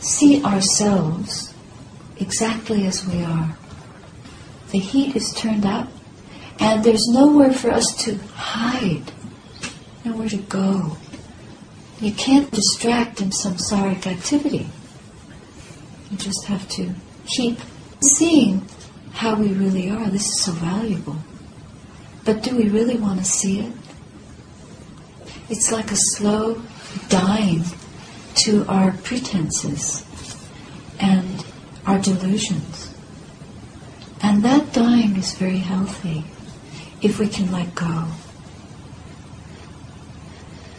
see 0.01 0.43
ourselves 0.43 1.53
exactly 2.17 2.85
as 2.85 3.07
we 3.07 3.23
are. 3.23 3.55
The 4.71 4.79
heat 4.79 5.15
is 5.15 5.33
turned 5.33 5.65
up, 5.65 5.87
and 6.59 6.83
there's 6.83 7.07
nowhere 7.07 7.53
for 7.53 7.71
us 7.71 7.95
to 8.03 8.17
hide, 8.35 9.13
nowhere 10.07 10.29
to 10.29 10.37
go. 10.37 10.97
You 11.99 12.11
can't 12.13 12.49
distract 12.51 13.21
in 13.21 13.29
samsaric 13.29 14.07
activity. 14.07 14.67
You 16.09 16.17
just 16.17 16.45
have 16.45 16.67
to 16.69 16.93
keep 17.25 17.59
seeing 18.15 18.65
how 19.11 19.35
we 19.35 19.49
really 19.49 19.89
are. 19.89 20.09
This 20.09 20.25
is 20.25 20.43
so 20.43 20.51
valuable. 20.53 21.17
But 22.23 22.43
do 22.43 22.55
we 22.55 22.69
really 22.69 22.97
want 22.97 23.19
to 23.19 23.25
see 23.25 23.61
it? 23.61 23.73
It's 25.49 25.71
like 25.71 25.91
a 25.91 25.97
slow 26.15 26.61
dying 27.09 27.63
to 28.45 28.65
our 28.67 28.91
pretenses 29.03 30.05
and 30.99 31.45
our 31.85 31.99
delusions. 31.99 32.93
And 34.21 34.43
that 34.43 34.73
dying 34.73 35.15
is 35.15 35.33
very 35.33 35.57
healthy 35.57 36.25
if 37.01 37.19
we 37.19 37.27
can 37.27 37.51
let 37.51 37.73
go. 37.75 38.07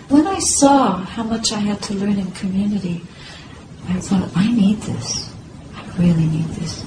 When 0.09 0.27
I 0.27 0.39
saw 0.39 0.97
how 0.97 1.23
much 1.23 1.53
I 1.53 1.59
had 1.59 1.83
to 1.83 1.95
learn 1.95 2.19
in 2.19 2.31
community, 2.33 3.03
I 3.89 4.01
thought, 4.01 4.31
I 4.35 4.51
need 4.51 4.79
this. 4.79 5.31
I 5.75 5.85
really 5.99 6.25
need 6.25 6.47
this. 6.49 6.83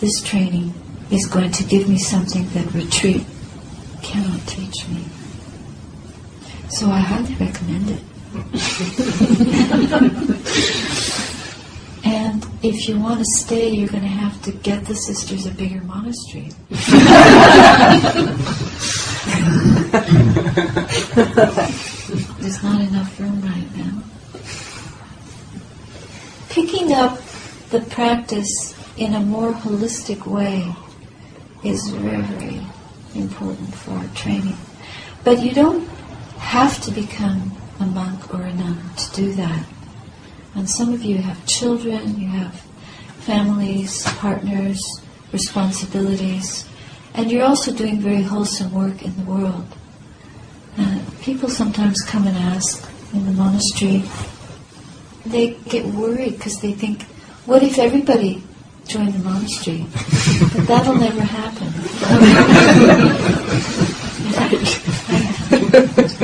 This 0.00 0.22
training 0.22 0.72
is 1.10 1.26
going 1.26 1.52
to 1.52 1.64
give 1.64 1.86
me 1.86 1.98
something 1.98 2.48
that 2.50 2.72
retreat 2.72 3.26
cannot 4.02 4.40
teach 4.46 4.88
me. 4.88 5.04
So 6.70 6.90
I 6.90 6.98
highly 7.00 7.34
recommend 7.34 7.90
it. 7.90 8.00
and 12.04 12.46
if 12.62 12.88
you 12.88 12.98
want 12.98 13.18
to 13.18 13.24
stay, 13.24 13.68
you're 13.68 13.88
going 13.88 14.02
to 14.02 14.08
have 14.08 14.40
to 14.42 14.52
get 14.52 14.86
the 14.86 14.94
sisters 14.94 15.44
a 15.44 15.50
bigger 15.50 15.82
monastery. 15.82 16.52
There's 22.46 22.62
not 22.62 22.80
enough 22.80 23.18
room 23.18 23.42
right 23.42 23.76
now. 23.76 24.04
Picking 26.48 26.92
up 26.92 27.20
the 27.70 27.80
practice 27.80 28.72
in 28.96 29.14
a 29.14 29.20
more 29.20 29.52
holistic 29.52 30.28
way 30.28 30.72
is 31.64 31.88
very, 31.88 32.22
very 32.22 32.60
important 33.16 33.74
for 33.74 34.00
training. 34.14 34.56
But 35.24 35.42
you 35.42 35.54
don't 35.54 35.88
have 36.38 36.80
to 36.82 36.92
become 36.92 37.50
a 37.80 37.84
monk 37.84 38.32
or 38.32 38.42
a 38.42 38.52
nun 38.54 38.94
to 38.96 39.12
do 39.12 39.32
that. 39.32 39.66
And 40.54 40.70
some 40.70 40.92
of 40.94 41.02
you 41.02 41.18
have 41.18 41.44
children, 41.46 42.20
you 42.20 42.28
have 42.28 42.54
families, 43.26 44.04
partners, 44.18 44.80
responsibilities, 45.32 46.68
and 47.12 47.28
you're 47.28 47.44
also 47.44 47.74
doing 47.74 47.98
very 47.98 48.22
wholesome 48.22 48.72
work 48.72 49.02
in 49.02 49.16
the 49.16 49.24
world. 49.28 49.66
Uh, 50.78 51.00
people 51.22 51.48
sometimes 51.48 52.02
come 52.02 52.26
and 52.26 52.36
ask 52.36 52.88
in 53.14 53.24
the 53.24 53.32
monastery, 53.32 54.02
they 55.24 55.54
get 55.68 55.86
worried 55.86 56.36
because 56.36 56.60
they 56.60 56.72
think, 56.72 57.02
what 57.46 57.62
if 57.62 57.78
everybody 57.78 58.42
joined 58.86 59.14
the 59.14 59.24
monastery? 59.24 59.86
but 60.52 60.66
that'll 60.66 60.94
never 60.96 61.22
happen. 61.22 61.72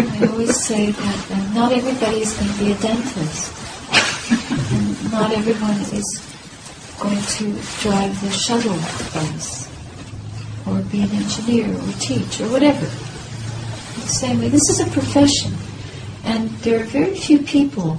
I 0.05 0.29
always 0.31 0.57
say 0.57 0.91
that 0.91 1.31
uh, 1.31 1.55
not 1.55 1.73
everybody 1.73 2.21
is 2.21 2.33
going 2.37 2.51
to 2.53 2.59
be 2.59 2.73
a 2.73 2.77
dentist. 2.79 3.53
And 4.73 5.13
not 5.13 5.33
everyone 5.33 5.81
is 5.99 6.23
going 7.01 7.21
to 7.21 7.53
drive 7.81 8.21
the 8.21 8.31
shuttle 8.31 8.77
bus 9.13 9.69
or 10.67 10.81
be 10.91 11.03
an 11.03 11.11
engineer 11.11 11.75
or 11.75 11.93
teach 11.99 12.41
or 12.41 12.49
whatever. 12.49 12.87
The 14.03 14.09
same 14.09 14.41
way, 14.41 14.49
this 14.49 14.69
is 14.69 14.81
a 14.81 14.91
profession. 14.91 15.53
And 16.25 16.51
there 16.61 16.81
are 16.81 16.85
very 16.85 17.15
few 17.15 17.39
people 17.41 17.99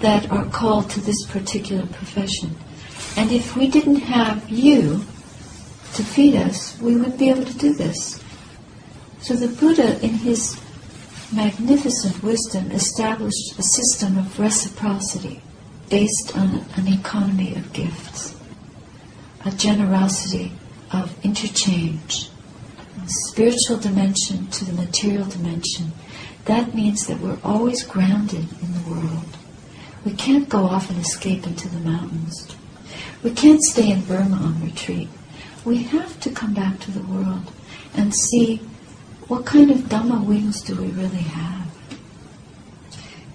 that 0.00 0.30
are 0.30 0.46
called 0.46 0.90
to 0.90 1.00
this 1.00 1.26
particular 1.26 1.86
profession. 1.86 2.56
And 3.16 3.30
if 3.30 3.56
we 3.56 3.68
didn't 3.68 4.00
have 4.00 4.48
you 4.48 5.04
to 5.94 6.02
feed 6.02 6.36
us, 6.36 6.78
we 6.80 6.96
wouldn't 6.96 7.18
be 7.18 7.30
able 7.30 7.44
to 7.44 7.58
do 7.58 7.74
this. 7.74 8.22
So 9.20 9.34
the 9.34 9.48
Buddha, 9.48 10.00
in 10.04 10.14
his 10.14 10.60
magnificent 11.32 12.22
wisdom, 12.22 12.70
established 12.70 13.58
a 13.58 13.62
system 13.62 14.18
of 14.18 14.38
reciprocity 14.38 15.40
based 15.88 16.36
on 16.36 16.64
an 16.76 16.88
economy 16.88 17.54
of 17.54 17.72
gifts, 17.72 18.36
a 19.44 19.50
generosity 19.52 20.52
of 20.92 21.14
interchange, 21.24 22.30
spiritual 23.08 23.78
dimension 23.78 24.46
to 24.48 24.64
the 24.64 24.72
material 24.72 25.26
dimension. 25.26 25.92
That 26.44 26.74
means 26.74 27.06
that 27.06 27.20
we're 27.20 27.38
always 27.42 27.82
grounded 27.82 28.46
in 28.62 28.74
the 28.74 28.90
world. 28.90 29.36
We 30.04 30.12
can't 30.12 30.48
go 30.48 30.64
off 30.64 30.90
and 30.90 30.98
escape 31.00 31.46
into 31.46 31.68
the 31.68 31.80
mountains. 31.80 32.54
We 33.22 33.30
can't 33.30 33.62
stay 33.62 33.90
in 33.90 34.02
Burma 34.02 34.36
on 34.36 34.62
retreat. 34.62 35.08
We 35.64 35.84
have 35.84 36.20
to 36.20 36.30
come 36.30 36.52
back 36.52 36.80
to 36.80 36.90
the 36.90 37.02
world 37.02 37.50
and 37.94 38.14
see 38.14 38.60
what 39.28 39.46
kind 39.46 39.70
of 39.70 39.78
Dhamma 39.78 40.24
wings 40.24 40.60
do 40.60 40.76
we 40.76 40.88
really 40.88 41.16
have? 41.16 41.66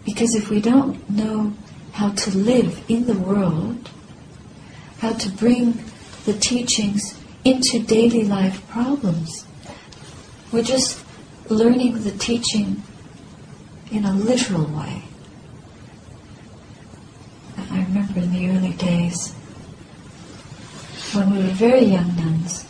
Because 0.05 0.35
if 0.35 0.49
we 0.49 0.61
don't 0.61 1.09
know 1.09 1.53
how 1.93 2.09
to 2.09 2.37
live 2.37 2.83
in 2.87 3.07
the 3.07 3.17
world, 3.17 3.89
how 4.99 5.13
to 5.13 5.29
bring 5.29 5.83
the 6.25 6.33
teachings 6.33 7.19
into 7.43 7.79
daily 7.79 8.23
life 8.23 8.67
problems, 8.69 9.47
we're 10.51 10.63
just 10.63 11.03
learning 11.49 12.03
the 12.03 12.11
teaching 12.11 12.81
in 13.91 14.05
a 14.05 14.13
literal 14.13 14.65
way. 14.65 15.03
I 17.57 17.83
remember 17.83 18.19
in 18.19 18.33
the 18.33 18.49
early 18.49 18.73
days 18.73 19.33
when 21.13 21.31
we 21.31 21.37
were 21.37 21.53
very 21.53 21.83
young 21.85 22.15
nuns, 22.15 22.65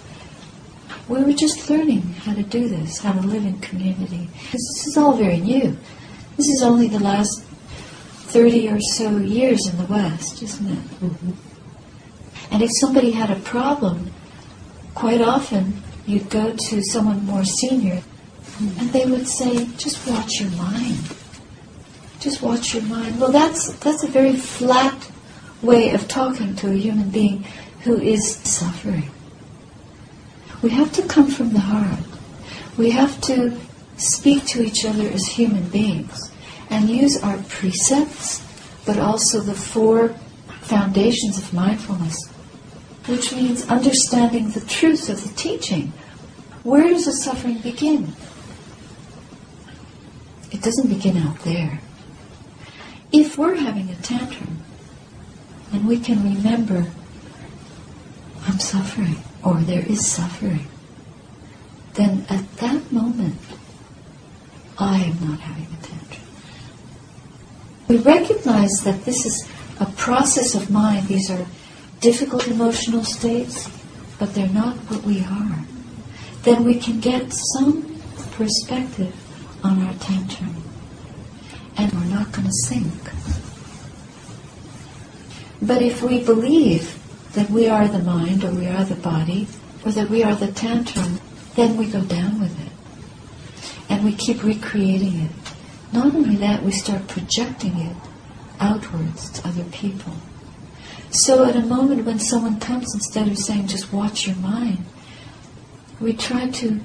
we 1.07 1.23
were 1.23 1.33
just 1.33 1.69
learning 1.69 2.01
how 2.01 2.33
to 2.33 2.43
do 2.43 2.67
this, 2.67 2.99
how 2.99 3.13
to 3.13 3.21
live 3.21 3.45
in 3.45 3.59
community. 3.59 4.29
Because 4.33 4.51
this 4.51 4.87
is 4.87 4.97
all 4.97 5.13
very 5.13 5.39
new. 5.39 5.77
This 6.37 6.47
is 6.47 6.61
only 6.63 6.87
the 6.87 6.99
last 6.99 7.43
30 8.29 8.69
or 8.69 8.79
so 8.79 9.17
years 9.17 9.67
in 9.67 9.77
the 9.77 9.85
West, 9.85 10.43
isn't 10.43 10.69
it? 10.69 10.83
Mm-hmm. 11.01 11.31
And 12.51 12.61
if 12.61 12.69
somebody 12.79 13.11
had 13.11 13.31
a 13.31 13.39
problem, 13.39 14.11
quite 14.93 15.21
often 15.21 15.81
you'd 16.09 16.29
go 16.29 16.55
to 16.55 16.81
someone 16.81 17.25
more 17.25 17.45
senior 17.45 18.01
and 18.59 18.89
they 18.89 19.05
would 19.05 19.27
say, 19.27 19.65
just 19.77 20.05
watch 20.07 20.41
your 20.41 20.49
mind. 20.51 20.97
Just 22.19 22.41
watch 22.41 22.73
your 22.73 22.83
mind. 22.83 23.21
Well, 23.21 23.31
that's, 23.31 23.71
that's 23.79 24.03
a 24.03 24.07
very 24.07 24.35
flat 24.35 25.09
way 25.61 25.91
of 25.91 26.07
talking 26.07 26.55
to 26.57 26.71
a 26.71 26.75
human 26.75 27.09
being 27.09 27.45
who 27.83 28.01
is 28.01 28.35
suffering. 28.37 29.09
We 30.61 30.71
have 30.71 30.91
to 30.93 31.07
come 31.07 31.27
from 31.27 31.53
the 31.53 31.59
heart. 31.59 32.03
We 32.77 32.91
have 32.91 33.21
to 33.21 33.57
speak 33.97 34.45
to 34.47 34.63
each 34.63 34.83
other 34.85 35.07
as 35.07 35.25
human 35.27 35.69
beings 35.69 36.31
and 36.69 36.89
use 36.89 37.21
our 37.23 37.37
precepts, 37.47 38.45
but 38.85 38.99
also 38.99 39.39
the 39.39 39.53
four 39.53 40.09
foundations 40.61 41.37
of 41.37 41.53
mindfulness, 41.53 42.17
which 43.09 43.33
means 43.33 43.67
understanding 43.67 44.51
the 44.51 44.61
truth 44.61 45.09
of 45.09 45.23
the 45.23 45.33
teaching. 45.35 45.91
Where 46.63 46.83
does 46.83 47.05
the 47.05 47.13
suffering 47.13 47.57
begin? 47.59 48.13
It 50.51 50.61
doesn't 50.61 50.89
begin 50.89 51.17
out 51.17 51.39
there. 51.39 51.79
If 53.11 53.37
we're 53.37 53.55
having 53.55 53.89
a 53.89 53.95
tantrum, 53.95 54.59
and 55.71 55.87
we 55.87 55.99
can 55.99 56.23
remember 56.23 56.87
I'm 58.45 58.59
suffering 58.59 59.17
or 59.43 59.55
there 59.55 59.85
is 59.85 60.07
suffering, 60.07 60.67
then 61.93 62.25
at 62.29 62.51
that 62.57 62.91
moment 62.91 63.39
I 64.77 64.99
am 64.99 65.29
not 65.29 65.39
having 65.39 65.65
a 65.65 65.83
tantrum. 65.83 66.27
We 67.87 67.97
recognize 67.97 68.71
that 68.83 69.05
this 69.05 69.25
is 69.25 69.47
a 69.79 69.85
process 69.85 70.55
of 70.55 70.69
mind. 70.69 71.07
These 71.07 71.29
are 71.31 71.45
difficult 71.99 72.47
emotional 72.47 73.03
states, 73.03 73.69
but 74.17 74.33
they're 74.33 74.47
not 74.49 74.75
what 74.89 75.03
we 75.03 75.23
are. 75.23 75.59
Then 76.43 76.63
we 76.63 76.79
can 76.79 76.99
get 76.99 77.33
some 77.33 77.99
perspective 78.31 79.13
on 79.63 79.85
our 79.85 79.93
tantrum. 79.95 80.63
And 81.77 81.91
we're 81.93 82.15
not 82.15 82.31
going 82.31 82.47
to 82.47 82.53
sink. 82.65 82.93
But 85.61 85.81
if 85.81 86.01
we 86.01 86.23
believe 86.23 86.97
that 87.33 87.49
we 87.49 87.67
are 87.67 87.87
the 87.87 87.99
mind 87.99 88.43
or 88.43 88.51
we 88.51 88.67
are 88.67 88.85
the 88.85 88.95
body 88.95 89.47
or 89.85 89.91
that 89.91 90.09
we 90.09 90.23
are 90.23 90.35
the 90.35 90.51
tantrum, 90.51 91.19
then 91.55 91.77
we 91.77 91.85
go 91.85 92.01
down 92.01 92.39
with 92.39 92.57
it. 92.65 92.71
And 93.89 94.05
we 94.05 94.13
keep 94.13 94.43
recreating 94.43 95.21
it. 95.21 95.31
Not 95.91 96.13
only 96.15 96.35
that, 96.37 96.63
we 96.63 96.71
start 96.71 97.07
projecting 97.07 97.77
it 97.79 97.95
outwards 98.59 99.31
to 99.31 99.47
other 99.47 99.63
people. 99.65 100.13
So 101.11 101.43
at 101.45 101.55
a 101.55 101.61
moment 101.61 102.05
when 102.05 102.19
someone 102.19 102.59
comes, 102.59 102.93
instead 102.93 103.27
of 103.27 103.37
saying 103.37 103.67
just 103.67 103.91
watch 103.91 104.27
your 104.27 104.35
mind, 104.37 104.85
we 105.99 106.13
try 106.13 106.49
to 106.49 106.79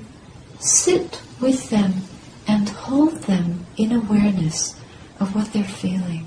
sit 0.58 1.22
with 1.40 1.70
them 1.70 1.94
and 2.46 2.68
hold 2.68 3.22
them 3.24 3.66
in 3.76 3.92
awareness 3.92 4.80
of 5.20 5.34
what 5.34 5.52
they're 5.52 5.64
feeling. 5.64 6.26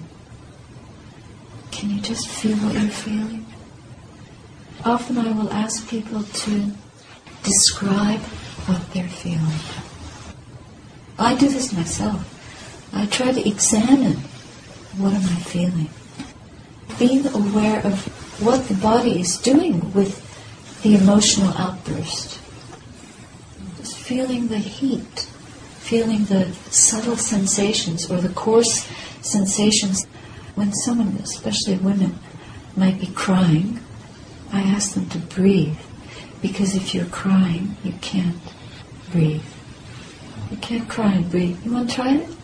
Can 1.72 1.90
you 1.90 2.02
just 2.02 2.28
feel 2.28 2.58
what 2.58 2.74
you're 2.74 2.90
feeling? 2.90 3.46
Often 4.86 5.18
I 5.18 5.32
will 5.32 5.52
ask 5.52 5.90
people 5.90 6.24
to 6.24 6.72
describe 7.44 8.20
what 8.68 8.94
they're 8.94 9.10
feeling. 9.10 9.60
I 11.20 11.36
do 11.36 11.48
this 11.50 11.74
myself. 11.74 12.34
I 12.94 13.06
try 13.08 13.32
to 13.32 13.48
examine 13.48 14.18
what 14.98 15.14
am 15.14 15.24
I 15.24 15.40
feeling. 15.42 15.90
Being 17.00 17.28
aware 17.28 17.86
of 17.86 18.06
what 18.42 18.68
the 18.68 18.76
body 18.76 19.20
is 19.20 19.38
doing 19.38 19.94
with 19.94 20.24
the 20.84 20.96
emotional 20.96 21.54
outburst. 21.58 22.40
Just 23.78 23.98
feeling 23.98 24.48
the 24.48 24.58
heat, 24.58 25.28
feeling 25.80 26.26
the 26.26 26.54
subtle 26.70 27.18
sensations 27.18 28.10
or 28.10 28.22
the 28.22 28.30
coarse 28.30 28.88
sensations. 29.22 30.06
When 30.56 30.74
someone, 30.74 31.18
especially 31.22 31.78
women, 31.78 32.18
might 32.76 33.00
be 33.00 33.08
crying, 33.08 33.80
I 34.52 34.62
ask 34.62 34.94
them 34.94 35.10
to 35.10 35.20
breathe. 35.20 35.78
Because 36.42 36.76
if 36.76 36.94
you're 36.94 37.06
crying, 37.06 37.76
you 37.84 37.94
can't 38.02 38.38
breathe. 39.12 39.44
You 40.52 40.58
can't 40.58 40.88
cry 40.88 41.14
and 41.14 41.30
breathe. 41.30 41.64
You 41.66 41.74
want 41.74 41.90
to 41.90 41.96
try 41.96 42.16
it? 42.16 42.30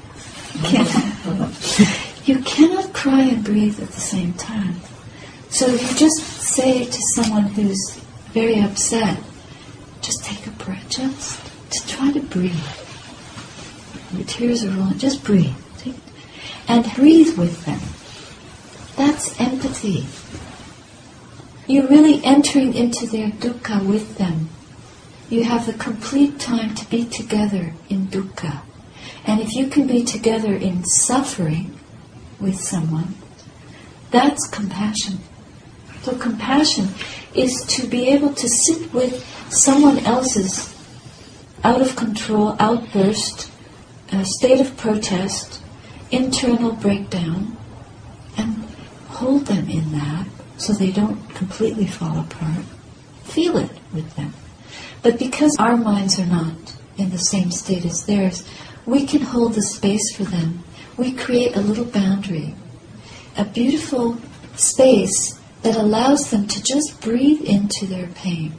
You 0.53 0.69
can't. 0.69 2.09
You 2.25 2.39
cannot 2.39 2.93
cry 2.93 3.21
and 3.21 3.43
breathe 3.43 3.81
at 3.81 3.89
the 3.89 3.99
same 3.99 4.33
time. 4.33 4.75
So 5.49 5.67
if 5.67 5.91
you 5.91 5.97
just 5.97 6.21
say 6.21 6.85
to 6.85 7.01
someone 7.15 7.43
who's 7.43 7.97
very 8.31 8.59
upset, 8.59 9.19
just 10.01 10.23
take 10.23 10.47
a 10.47 10.51
breath, 10.51 10.89
just, 10.89 11.39
just 11.69 11.89
try 11.89 12.11
to 12.11 12.19
breathe. 12.21 12.55
Your 14.13 14.25
tears 14.25 14.63
are 14.63 14.69
rolling, 14.69 14.97
just 14.97 15.23
breathe. 15.23 15.55
And 16.67 16.91
breathe 16.93 17.37
with 17.37 17.65
them. 17.65 17.81
That's 18.95 19.39
empathy. 19.39 20.05
You're 21.67 21.87
really 21.87 22.23
entering 22.23 22.73
into 22.73 23.05
their 23.05 23.29
dukkha 23.29 23.85
with 23.85 24.17
them. 24.17 24.49
You 25.29 25.43
have 25.43 25.65
the 25.65 25.73
complete 25.73 26.39
time 26.39 26.73
to 26.75 26.89
be 26.89 27.05
together 27.05 27.73
in 27.89 28.07
dukkha. 28.07 28.61
And 29.25 29.41
if 29.41 29.53
you 29.55 29.67
can 29.67 29.87
be 29.87 30.03
together 30.03 30.53
in 30.53 30.85
suffering 30.85 31.77
with 32.43 32.59
someone, 32.59 33.15
that's 34.11 34.47
compassion. 34.47 35.19
So 36.03 36.15
compassion 36.17 36.89
is 37.33 37.65
to 37.69 37.87
be 37.87 38.09
able 38.09 38.33
to 38.33 38.47
sit 38.47 38.93
with 38.93 39.25
someone 39.49 39.99
else's 39.99 40.73
out 41.63 41.81
of 41.81 41.95
control 41.95 42.55
outburst, 42.59 43.49
a 44.11 44.25
state 44.25 44.59
of 44.59 44.75
protest, 44.77 45.61
internal 46.11 46.73
breakdown, 46.73 47.57
and 48.37 48.65
hold 49.07 49.45
them 49.45 49.69
in 49.69 49.91
that 49.93 50.27
so 50.57 50.73
they 50.73 50.91
don't 50.91 51.33
completely 51.33 51.87
fall 51.87 52.19
apart. 52.19 52.65
Feel 53.23 53.57
it 53.57 53.71
with 53.93 54.15
them. 54.15 54.33
But 55.01 55.17
because 55.17 55.55
our 55.57 55.77
minds 55.77 56.19
are 56.19 56.25
not 56.25 56.75
in 56.97 57.09
the 57.09 57.17
same 57.17 57.51
state 57.51 57.85
as 57.85 58.05
theirs, 58.05 58.47
we 58.85 59.05
can 59.05 59.21
hold 59.21 59.53
the 59.53 59.61
space 59.61 60.15
for 60.15 60.23
them. 60.23 60.63
We 60.97 61.11
create 61.13 61.55
a 61.55 61.61
little 61.61 61.85
boundary, 61.85 62.55
a 63.37 63.45
beautiful 63.45 64.17
space 64.55 65.39
that 65.63 65.75
allows 65.75 66.29
them 66.29 66.47
to 66.47 66.63
just 66.63 67.01
breathe 67.01 67.41
into 67.41 67.85
their 67.85 68.07
pain. 68.07 68.51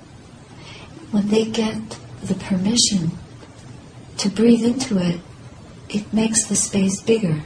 When 1.10 1.28
they 1.28 1.44
get 1.44 1.98
the 2.22 2.34
permission 2.34 3.12
to 4.16 4.28
breathe 4.28 4.64
into 4.64 4.98
it, 4.98 5.20
it 5.88 6.12
makes 6.12 6.44
the 6.44 6.56
space 6.56 7.00
bigger. 7.00 7.42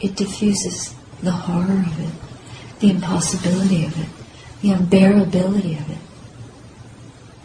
It 0.00 0.16
diffuses 0.16 0.94
the 1.22 1.32
horror 1.32 1.84
of 1.86 2.00
it, 2.00 2.80
the 2.80 2.90
impossibility 2.90 3.86
of 3.86 3.98
it, 3.98 4.08
the 4.60 4.70
unbearability 4.70 5.80
of 5.80 5.90
it, 5.90 5.98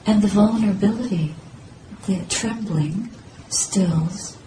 and 0.06 0.22
the 0.22 0.28
vulnerability, 0.28 1.36
the 2.08 2.22
trembling 2.28 3.10
stills 3.50 4.38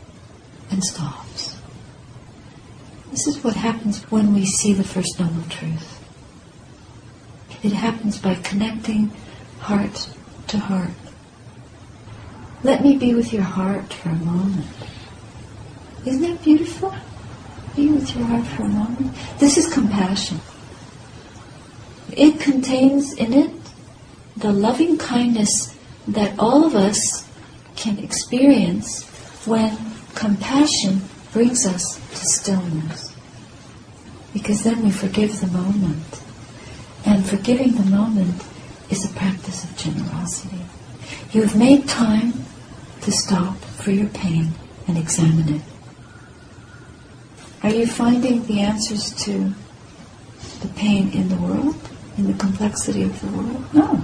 and 0.70 0.82
stops. 0.84 1.43
This 3.14 3.28
is 3.28 3.44
what 3.44 3.54
happens 3.54 4.02
when 4.10 4.34
we 4.34 4.44
see 4.44 4.72
the 4.72 4.82
First 4.82 5.20
Noble 5.20 5.48
Truth. 5.48 6.04
It 7.62 7.70
happens 7.70 8.18
by 8.18 8.34
connecting 8.34 9.12
heart 9.60 10.08
to 10.48 10.58
heart. 10.58 10.90
Let 12.64 12.82
me 12.82 12.96
be 12.96 13.14
with 13.14 13.32
your 13.32 13.44
heart 13.44 13.92
for 13.92 14.08
a 14.08 14.16
moment. 14.16 14.66
Isn't 16.04 16.22
that 16.22 16.42
beautiful? 16.42 16.92
Be 17.76 17.92
with 17.92 18.16
your 18.16 18.24
heart 18.24 18.46
for 18.48 18.64
a 18.64 18.68
moment. 18.68 19.14
This 19.38 19.58
is 19.58 19.72
compassion. 19.72 20.40
It 22.10 22.40
contains 22.40 23.12
in 23.12 23.32
it 23.32 23.52
the 24.36 24.50
loving 24.50 24.98
kindness 24.98 25.78
that 26.08 26.36
all 26.36 26.66
of 26.66 26.74
us 26.74 27.28
can 27.76 27.96
experience 28.00 29.04
when 29.46 29.78
compassion 30.16 31.02
brings 31.34 31.66
us 31.66 32.00
to 32.10 32.24
stillness. 32.26 33.03
Because 34.34 34.62
then 34.64 34.84
we 34.84 34.90
forgive 34.90 35.40
the 35.40 35.46
moment. 35.46 36.22
And 37.06 37.24
forgiving 37.24 37.72
the 37.72 37.84
moment 37.84 38.42
is 38.90 39.10
a 39.10 39.14
practice 39.14 39.64
of 39.64 39.74
generosity. 39.78 40.60
You 41.32 41.42
have 41.42 41.56
made 41.56 41.88
time 41.88 42.34
to 43.00 43.10
stop 43.10 43.56
for 43.56 43.90
your 43.90 44.08
pain 44.08 44.52
and 44.86 44.98
examine 44.98 45.54
it. 45.54 45.62
Are 47.62 47.70
you 47.70 47.86
finding 47.86 48.44
the 48.44 48.60
answers 48.60 49.14
to 49.24 49.54
the 50.60 50.68
pain 50.76 51.10
in 51.12 51.30
the 51.30 51.36
world, 51.36 51.76
in 52.18 52.26
the 52.26 52.34
complexity 52.34 53.04
of 53.04 53.18
the 53.20 53.28
world? 53.28 53.74
No. 53.74 54.02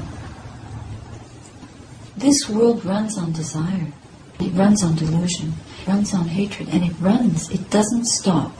This 2.16 2.49
world 2.49 2.85
runs 2.85 3.19
on 3.19 3.33
desire. 3.33 3.93
It 4.38 4.53
runs 4.53 4.83
on 4.83 4.97
delusion, 4.97 5.55
It 5.83 5.88
runs 5.88 6.14
on 6.14 6.29
hatred, 6.29 6.69
and 6.71 6.83
it 6.85 6.95
runs, 7.01 7.51
it 7.51 7.69
doesn't 7.71 8.07
stop. 8.07 8.53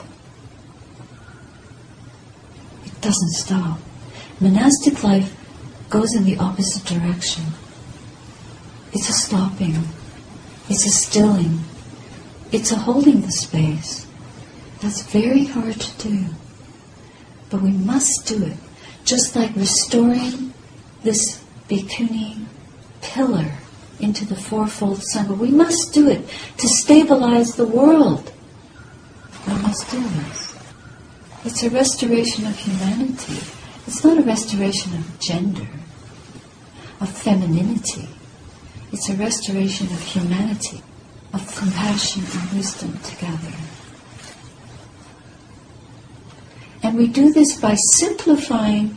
It 2.85 2.90
doesn't 3.01 3.31
stop. 3.31 3.79
Monastic 4.39 5.03
life 5.03 5.35
goes 5.89 6.15
in 6.15 6.23
the 6.23 6.37
opposite 6.37 6.85
direction. 6.85 7.43
It's 8.93 9.09
a 9.09 9.13
stopping, 9.13 9.75
it's 10.69 10.85
a 10.85 10.89
stilling, 10.89 11.59
it's 12.51 12.71
a 12.71 12.77
holding 12.77 13.21
the 13.21 13.31
space. 13.31 14.07
That's 14.81 15.03
very 15.03 15.45
hard 15.45 15.79
to 15.79 16.07
do. 16.07 16.25
But 17.49 17.61
we 17.61 17.71
must 17.71 18.25
do 18.25 18.43
it. 18.45 18.57
Just 19.05 19.35
like 19.35 19.55
restoring 19.55 20.53
this 21.03 21.43
bhikkhuni 21.69 22.45
pillar 23.01 23.51
into 23.99 24.25
the 24.25 24.35
fourfold 24.35 25.01
sangha. 25.13 25.37
We 25.37 25.51
must 25.51 25.93
do 25.93 26.09
it 26.09 26.27
to 26.57 26.67
stabilize 26.67 27.55
the 27.55 27.67
world. 27.67 28.31
We 29.47 29.53
must 29.53 29.89
do 29.91 30.01
this. 30.01 30.40
It's 31.43 31.63
a 31.63 31.69
restoration 31.71 32.45
of 32.45 32.57
humanity. 32.57 33.39
It's 33.87 34.03
not 34.03 34.17
a 34.17 34.21
restoration 34.21 34.93
of 34.93 35.19
gender, 35.19 35.67
of 36.99 37.09
femininity. 37.09 38.07
It's 38.91 39.09
a 39.09 39.15
restoration 39.15 39.87
of 39.87 40.01
humanity, 40.01 40.83
of 41.33 41.55
compassion 41.55 42.23
and 42.31 42.53
wisdom 42.53 42.97
together. 42.99 43.53
And 46.83 46.97
we 46.97 47.07
do 47.07 47.31
this 47.31 47.59
by 47.59 47.75
simplifying 47.95 48.95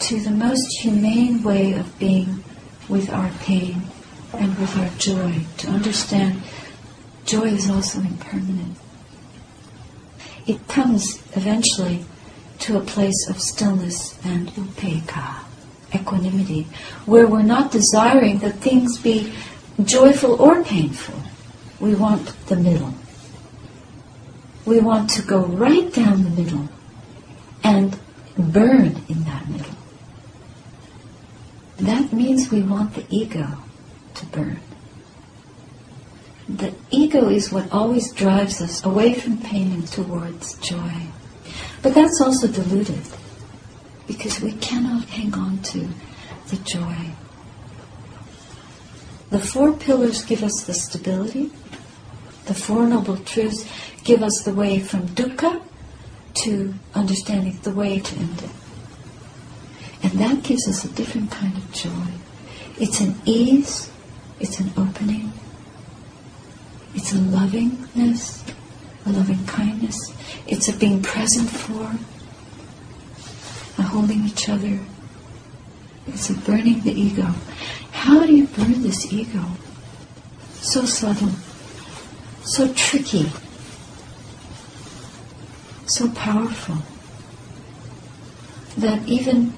to 0.00 0.20
the 0.20 0.30
most 0.30 0.66
humane 0.80 1.42
way 1.42 1.72
of 1.72 1.98
being 1.98 2.42
with 2.88 3.10
our 3.10 3.30
pain 3.40 3.82
and 4.32 4.58
with 4.58 4.76
our 4.76 4.90
joy, 4.98 5.44
to 5.58 5.68
understand 5.68 6.42
joy 7.24 7.44
is 7.44 7.70
also 7.70 8.00
impermanent. 8.00 8.76
It 10.48 10.66
comes 10.66 11.22
eventually 11.36 12.06
to 12.60 12.78
a 12.78 12.80
place 12.80 13.28
of 13.28 13.38
stillness 13.38 14.18
and 14.24 14.48
upekkha, 14.54 15.44
equanimity, 15.94 16.66
where 17.04 17.26
we're 17.26 17.42
not 17.42 17.70
desiring 17.70 18.38
that 18.38 18.54
things 18.54 18.96
be 18.96 19.30
joyful 19.84 20.40
or 20.40 20.64
painful. 20.64 21.20
We 21.80 21.94
want 21.94 22.34
the 22.46 22.56
middle. 22.56 22.94
We 24.64 24.80
want 24.80 25.10
to 25.10 25.22
go 25.22 25.40
right 25.44 25.92
down 25.92 26.24
the 26.24 26.30
middle 26.30 26.70
and 27.62 27.98
burn 28.38 29.02
in 29.06 29.24
that 29.24 29.48
middle. 29.50 29.76
That 31.76 32.10
means 32.10 32.50
we 32.50 32.62
want 32.62 32.94
the 32.94 33.04
ego 33.10 33.46
to 34.14 34.26
burn. 34.26 34.60
The 36.48 36.74
ego 36.90 37.28
is 37.28 37.52
what 37.52 37.70
always 37.70 38.10
drives 38.12 38.62
us 38.62 38.84
away 38.84 39.14
from 39.14 39.38
pain 39.38 39.72
and 39.72 39.86
towards 39.86 40.54
joy. 40.58 40.92
But 41.82 41.94
that's 41.94 42.20
also 42.20 42.48
deluded 42.48 43.02
because 44.06 44.40
we 44.40 44.52
cannot 44.52 45.04
hang 45.04 45.34
on 45.34 45.58
to 45.58 45.88
the 46.48 46.56
joy. 46.64 46.96
The 49.30 49.38
four 49.38 49.74
pillars 49.74 50.24
give 50.24 50.42
us 50.42 50.64
the 50.64 50.72
stability. 50.72 51.50
The 52.46 52.54
Four 52.54 52.86
Noble 52.86 53.18
Truths 53.18 53.68
give 54.04 54.22
us 54.22 54.42
the 54.44 54.54
way 54.54 54.80
from 54.80 55.06
dukkha 55.08 55.60
to 56.44 56.74
understanding 56.94 57.58
the 57.62 57.72
way 57.72 58.00
to 58.00 58.16
end 58.16 58.42
it. 58.42 58.50
And 60.02 60.12
that 60.12 60.42
gives 60.44 60.66
us 60.66 60.84
a 60.84 60.88
different 60.88 61.30
kind 61.30 61.54
of 61.54 61.70
joy. 61.72 61.90
It's 62.80 63.00
an 63.00 63.20
ease, 63.26 63.90
it's 64.40 64.58
an 64.60 64.70
opening, 64.78 65.32
it's 66.94 67.12
a 67.12 67.16
lovingness, 67.16 68.44
a 69.06 69.10
loving 69.10 69.44
kindness, 69.46 69.96
it's 70.46 70.68
a 70.68 70.76
being 70.76 71.02
present 71.02 71.48
for, 71.50 71.92
a 73.78 73.86
holding 73.86 74.24
each 74.24 74.48
other, 74.48 74.80
it's 76.06 76.30
a 76.30 76.34
burning 76.34 76.80
the 76.80 76.92
ego. 76.92 77.34
How 77.92 78.24
do 78.24 78.34
you 78.34 78.46
burn 78.46 78.82
this 78.82 79.12
ego? 79.12 79.44
So 80.54 80.84
subtle, 80.84 81.32
so 82.42 82.72
tricky, 82.74 83.30
so 85.86 86.08
powerful 86.10 86.76
that 88.76 89.06
even 89.08 89.54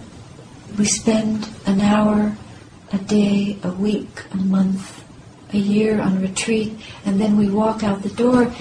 we 0.78 0.84
spend 0.84 1.48
an 1.66 1.80
hour, 1.80 2.36
a 2.92 2.98
day, 2.98 3.58
a 3.62 3.70
week, 3.70 4.24
a 4.32 4.36
month, 4.36 4.99
a 5.52 5.58
year 5.58 6.00
on 6.00 6.20
retreat, 6.20 6.78
and 7.04 7.20
then 7.20 7.36
we 7.36 7.48
walk 7.48 7.82
out 7.82 8.02
the 8.02 8.10
door 8.10 8.52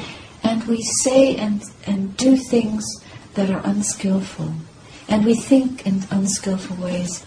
and 0.43 0.63
we 0.65 0.82
say 0.82 1.36
and, 1.36 1.63
and 1.86 2.15
do 2.17 2.38
things 2.38 2.86
that 3.34 3.49
are 3.49 3.62
unskillful. 3.65 4.54
And 5.08 5.25
we 5.25 5.36
think 5.36 5.86
in 5.86 6.04
unskillful 6.12 6.78
ways. 6.78 7.25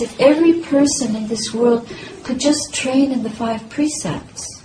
If 0.00 0.18
every 0.20 0.60
person 0.60 1.16
in 1.16 1.28
this 1.28 1.52
world 1.52 1.88
could 2.24 2.40
just 2.40 2.72
train 2.72 3.10
in 3.12 3.22
the 3.22 3.30
five 3.30 3.68
precepts, 3.68 4.62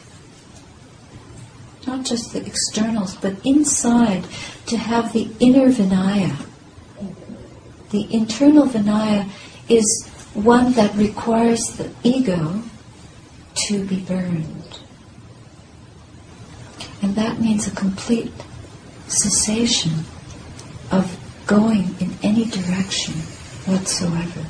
not 1.88 2.06
just 2.06 2.34
the 2.34 2.46
externals, 2.46 3.16
but 3.16 3.36
inside, 3.46 4.26
to 4.68 4.78
have 4.78 5.14
the 5.14 5.30
inner 5.40 5.70
Vinaya. 5.70 6.46
The 7.90 8.14
internal 8.14 8.68
Vinaya 8.68 9.30
is 9.70 10.08
one 10.34 10.74
that 10.74 10.96
requires 10.96 11.62
the 11.78 11.92
ego 12.04 12.64
to 13.68 13.86
be 13.86 14.00
burned. 14.02 14.80
And 17.02 17.16
that 17.16 17.40
means 17.40 17.68
a 17.68 17.72
complete 17.72 18.32
cessation 19.08 19.92
of 20.92 21.20
going 21.48 21.96
in 22.00 22.14
any 22.24 22.46
direction 22.46 23.14
whatsoever. 23.66 24.46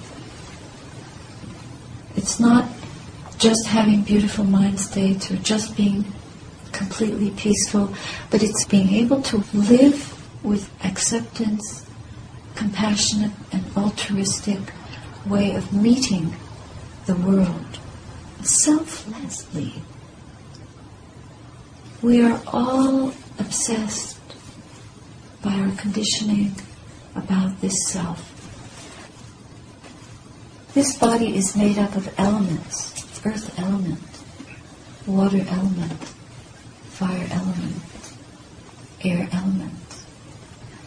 It's 2.15 2.39
not 2.39 2.69
just 3.37 3.65
having 3.67 4.03
beautiful 4.03 4.45
mind 4.45 4.79
states 4.79 5.31
or 5.31 5.37
just 5.37 5.75
being 5.75 6.05
completely 6.71 7.31
peaceful, 7.31 7.93
but 8.29 8.43
it's 8.43 8.65
being 8.65 8.93
able 8.93 9.21
to 9.23 9.43
live 9.53 10.09
with 10.43 10.69
acceptance, 10.85 11.85
compassionate 12.55 13.31
and 13.51 13.65
altruistic 13.75 14.59
way 15.25 15.55
of 15.55 15.73
meeting 15.73 16.35
the 17.05 17.15
world 17.15 17.79
selflessly. 18.45 19.73
We 22.01 22.21
are 22.21 22.41
all 22.47 23.13
obsessed 23.39 24.19
by 25.41 25.53
our 25.53 25.71
conditioning 25.75 26.55
about 27.15 27.61
this 27.61 27.75
self. 27.87 28.29
This 30.73 30.97
body 30.97 31.35
is 31.35 31.55
made 31.55 31.77
up 31.77 31.95
of 31.95 32.13
elements 32.17 32.93
earth 33.25 33.57
element, 33.57 33.99
water 35.07 35.45
element, 35.47 36.03
fire 36.89 37.27
element, 37.31 38.13
air 39.03 39.29
element. 39.31 40.03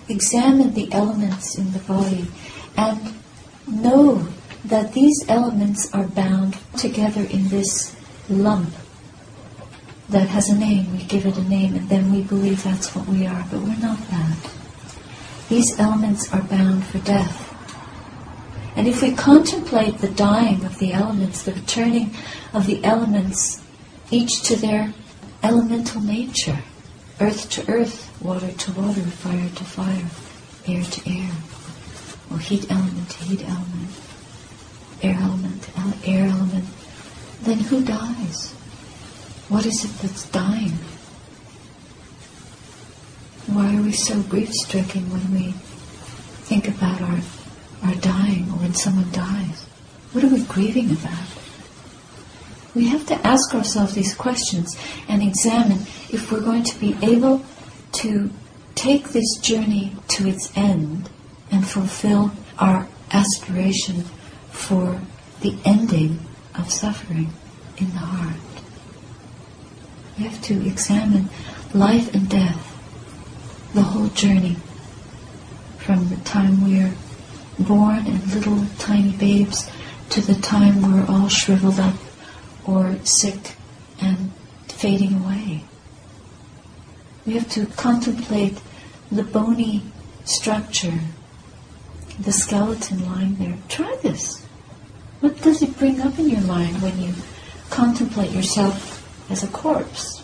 Examine 0.08 0.74
the 0.74 0.92
elements 0.92 1.56
in 1.56 1.72
the 1.72 1.78
body 1.80 2.26
and 2.76 3.14
know 3.66 4.28
that 4.68 4.92
these 4.92 5.24
elements 5.28 5.92
are 5.92 6.06
bound 6.06 6.58
together 6.76 7.22
in 7.22 7.48
this 7.48 7.94
lump 8.28 8.70
that 10.08 10.28
has 10.28 10.48
a 10.48 10.56
name. 10.56 10.92
We 10.92 11.04
give 11.04 11.26
it 11.26 11.36
a 11.36 11.42
name 11.42 11.74
and 11.74 11.88
then 11.88 12.12
we 12.12 12.22
believe 12.22 12.62
that's 12.62 12.94
what 12.94 13.06
we 13.06 13.26
are, 13.26 13.44
but 13.50 13.60
we're 13.60 13.78
not 13.78 13.98
that. 14.10 14.50
These 15.48 15.78
elements 15.78 16.32
are 16.32 16.42
bound 16.42 16.84
for 16.84 16.98
death. 16.98 17.44
And 18.76 18.86
if 18.86 19.00
we 19.02 19.12
contemplate 19.12 19.98
the 19.98 20.10
dying 20.10 20.64
of 20.64 20.78
the 20.78 20.92
elements, 20.92 21.44
the 21.44 21.52
returning 21.52 22.14
of 22.52 22.66
the 22.66 22.84
elements, 22.84 23.62
each 24.10 24.42
to 24.42 24.56
their 24.56 24.92
elemental 25.42 26.00
nature, 26.00 26.58
earth 27.20 27.48
to 27.50 27.70
earth, 27.70 28.12
water 28.20 28.52
to 28.52 28.72
water, 28.72 29.00
fire 29.00 29.48
to 29.48 29.64
fire, 29.64 30.06
air 30.66 30.84
to 30.84 31.10
air, 31.10 31.30
or 32.30 32.38
heat 32.38 32.70
element 32.70 33.08
to 33.10 33.24
heat 33.24 33.42
element, 33.48 33.90
air 35.02 35.18
element 35.20 35.56
air 36.06 36.26
element, 36.26 36.64
then 37.42 37.58
who 37.58 37.82
dies? 37.82 38.52
What 39.48 39.66
is 39.66 39.84
it 39.84 39.90
that's 40.00 40.28
dying? 40.30 40.72
Why 43.46 43.76
are 43.76 43.82
we 43.82 43.92
so 43.92 44.22
grief 44.22 44.52
stricken 44.52 45.10
when 45.10 45.32
we 45.32 45.52
think 46.48 46.68
about 46.68 47.00
our, 47.00 47.20
our 47.84 47.94
dying 47.96 48.44
or 48.50 48.58
when 48.58 48.74
someone 48.74 49.10
dies? 49.12 49.66
What 50.12 50.24
are 50.24 50.28
we 50.28 50.42
grieving 50.44 50.90
about? 50.90 51.26
We 52.74 52.88
have 52.88 53.06
to 53.06 53.14
ask 53.26 53.54
ourselves 53.54 53.94
these 53.94 54.14
questions 54.14 54.76
and 55.08 55.22
examine 55.22 55.80
if 56.10 56.30
we're 56.30 56.40
going 56.40 56.64
to 56.64 56.78
be 56.78 56.96
able 57.02 57.44
to 57.92 58.30
take 58.74 59.10
this 59.10 59.38
journey 59.40 59.96
to 60.08 60.28
its 60.28 60.52
end 60.56 61.08
and 61.50 61.66
fulfill 61.66 62.32
our 62.58 62.86
aspiration 63.12 64.04
for 64.56 65.00
the 65.40 65.56
ending 65.64 66.18
of 66.54 66.72
suffering 66.72 67.32
in 67.76 67.90
the 67.90 67.98
heart. 67.98 68.40
We 70.18 70.24
have 70.24 70.40
to 70.42 70.66
examine 70.66 71.28
life 71.74 72.14
and 72.14 72.28
death, 72.28 72.72
the 73.74 73.82
whole 73.82 74.08
journey, 74.08 74.56
from 75.78 76.08
the 76.08 76.16
time 76.16 76.64
we're 76.64 76.94
born 77.58 78.06
and 78.06 78.34
little 78.34 78.64
tiny 78.78 79.12
babes 79.12 79.70
to 80.10 80.20
the 80.20 80.34
time 80.34 80.82
we're 80.82 81.06
all 81.06 81.28
shriveled 81.28 81.78
up 81.78 81.96
or 82.64 82.96
sick 83.04 83.56
and 84.00 84.32
fading 84.68 85.14
away. 85.22 85.64
We 87.26 87.34
have 87.34 87.48
to 87.50 87.66
contemplate 87.66 88.58
the 89.10 89.22
bony 89.22 89.82
structure, 90.24 91.00
the 92.18 92.32
skeleton 92.32 93.04
lying 93.04 93.36
there. 93.36 93.58
Try 93.68 93.96
this. 94.02 94.45
What 95.20 95.40
does 95.42 95.62
it 95.62 95.78
bring 95.78 96.00
up 96.00 96.18
in 96.18 96.28
your 96.28 96.42
mind 96.42 96.82
when 96.82 97.00
you 97.00 97.14
contemplate 97.70 98.32
yourself 98.32 99.02
as 99.30 99.42
a 99.42 99.48
corpse? 99.48 100.22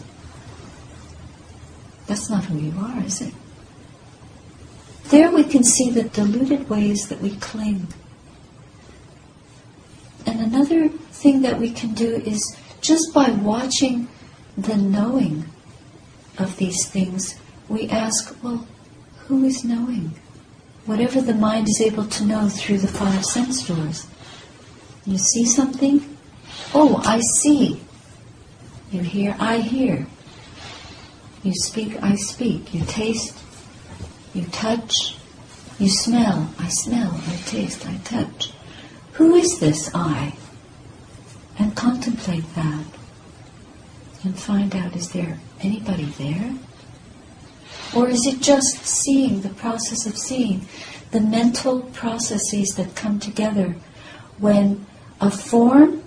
That's 2.06 2.28
not 2.28 2.44
who 2.44 2.58
you 2.58 2.74
are, 2.78 3.02
is 3.02 3.20
it? 3.20 3.34
There 5.04 5.30
we 5.30 5.44
can 5.44 5.64
see 5.64 5.90
the 5.90 6.04
deluded 6.04 6.68
ways 6.68 7.08
that 7.08 7.20
we 7.20 7.36
cling. 7.36 7.88
And 10.26 10.40
another 10.40 10.88
thing 10.88 11.42
that 11.42 11.58
we 11.58 11.70
can 11.70 11.94
do 11.94 12.16
is 12.16 12.56
just 12.80 13.12
by 13.14 13.30
watching 13.30 14.08
the 14.56 14.76
knowing 14.76 15.46
of 16.38 16.56
these 16.56 16.86
things, 16.88 17.38
we 17.68 17.88
ask, 17.88 18.36
well, 18.42 18.66
who 19.26 19.44
is 19.44 19.64
knowing? 19.64 20.14
whatever 20.86 21.20
the 21.20 21.34
mind 21.34 21.68
is 21.68 21.80
able 21.80 22.04
to 22.04 22.24
know 22.24 22.48
through 22.48 22.78
the 22.78 22.88
five 22.88 23.24
sense 23.24 23.66
doors. 23.66 24.06
You 25.04 25.18
see 25.18 25.44
something? 25.44 26.16
Oh, 26.74 27.02
I 27.04 27.20
see. 27.40 27.82
You 28.90 29.00
hear, 29.00 29.36
I 29.38 29.58
hear. 29.58 30.06
You 31.42 31.52
speak, 31.54 32.00
I 32.02 32.14
speak. 32.14 32.72
You 32.72 32.84
taste, 32.84 33.36
you 34.32 34.44
touch. 34.46 35.16
You 35.78 35.88
smell, 35.88 36.52
I 36.58 36.68
smell. 36.68 37.20
I 37.26 37.36
taste, 37.46 37.86
I 37.86 37.96
touch. 38.04 38.52
Who 39.14 39.34
is 39.34 39.58
this 39.58 39.90
I? 39.94 40.34
And 41.58 41.74
contemplate 41.74 42.54
that. 42.54 42.84
And 44.22 44.38
find 44.38 44.76
out 44.76 44.94
is 44.94 45.10
there 45.10 45.40
anybody 45.60 46.04
there? 46.04 46.54
Or 47.94 48.08
is 48.08 48.24
it 48.26 48.40
just 48.40 48.86
seeing, 48.86 49.40
the 49.40 49.48
process 49.48 50.06
of 50.06 50.16
seeing, 50.16 50.66
the 51.10 51.20
mental 51.20 51.80
processes 51.80 52.68
that 52.76 52.94
come 52.94 53.18
together 53.18 53.74
when 54.38 54.86
a 55.22 55.30
form 55.30 56.02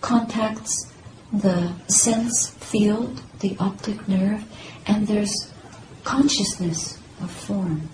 contacts 0.00 0.90
the 1.32 1.72
sense 1.86 2.48
field, 2.48 3.20
the 3.40 3.56
optic 3.60 4.08
nerve, 4.08 4.42
and 4.86 5.06
there's 5.06 5.52
consciousness 6.02 6.98
of 7.20 7.30
form. 7.30 7.88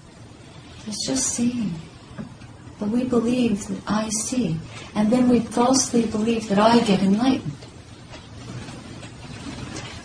It's 0.87 1.07
just 1.07 1.27
seeing. 1.27 1.75
But 2.79 2.89
we 2.89 3.05
believe 3.05 3.67
that 3.67 3.83
I 3.87 4.09
see. 4.09 4.59
And 4.95 5.11
then 5.11 5.29
we 5.29 5.41
falsely 5.41 6.07
believe 6.07 6.49
that 6.49 6.59
I 6.59 6.81
get 6.81 7.03
enlightened. 7.03 7.53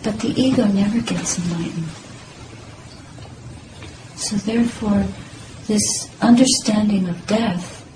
But 0.02 0.20
the 0.20 0.28
ego 0.40 0.66
never 0.66 1.00
gets 1.00 1.38
enlightened. 1.38 1.88
So 4.16 4.36
therefore, 4.36 5.04
this 5.66 6.10
understanding 6.20 7.08
of 7.08 7.26
death 7.26 7.86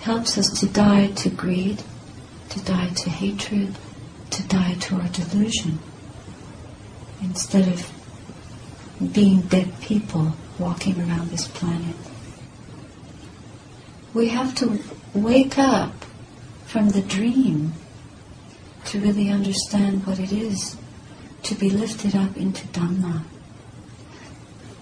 helps 0.00 0.38
us 0.38 0.48
to 0.60 0.66
die 0.66 1.08
to 1.08 1.30
greed, 1.30 1.82
to 2.54 2.60
die 2.60 2.88
to 2.88 3.10
hatred, 3.10 3.74
to 4.30 4.42
die 4.44 4.74
to 4.74 4.94
our 4.94 5.08
delusion, 5.08 5.76
instead 7.20 7.66
of 7.66 9.12
being 9.12 9.40
dead 9.40 9.68
people 9.80 10.32
walking 10.56 11.00
around 11.00 11.30
this 11.30 11.48
planet. 11.48 11.96
We 14.14 14.28
have 14.28 14.54
to 14.56 14.78
wake 15.14 15.58
up 15.58 16.04
from 16.64 16.90
the 16.90 17.02
dream 17.02 17.72
to 18.84 19.00
really 19.00 19.30
understand 19.30 20.06
what 20.06 20.20
it 20.20 20.30
is 20.30 20.76
to 21.42 21.56
be 21.56 21.70
lifted 21.70 22.14
up 22.14 22.36
into 22.36 22.68
Dhamma. 22.68 23.24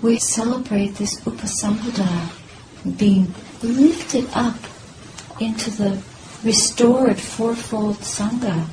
We 0.03 0.19
celebrate 0.19 0.97
this 0.97 1.19
Upasampada 1.21 2.33
being 2.99 3.33
lifted 3.63 4.29
up 4.35 4.59
into 5.41 5.71
the 5.71 6.03
restored 6.45 7.19
fourfold 7.19 7.97
Sangha 7.99 8.67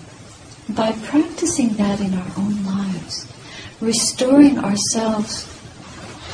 by 0.69 0.91
practicing 0.91 1.69
that 1.75 1.99
in 1.99 2.13
our 2.13 2.31
own 2.37 2.65
lives, 2.65 3.31
restoring 3.81 4.59
ourselves 4.59 5.47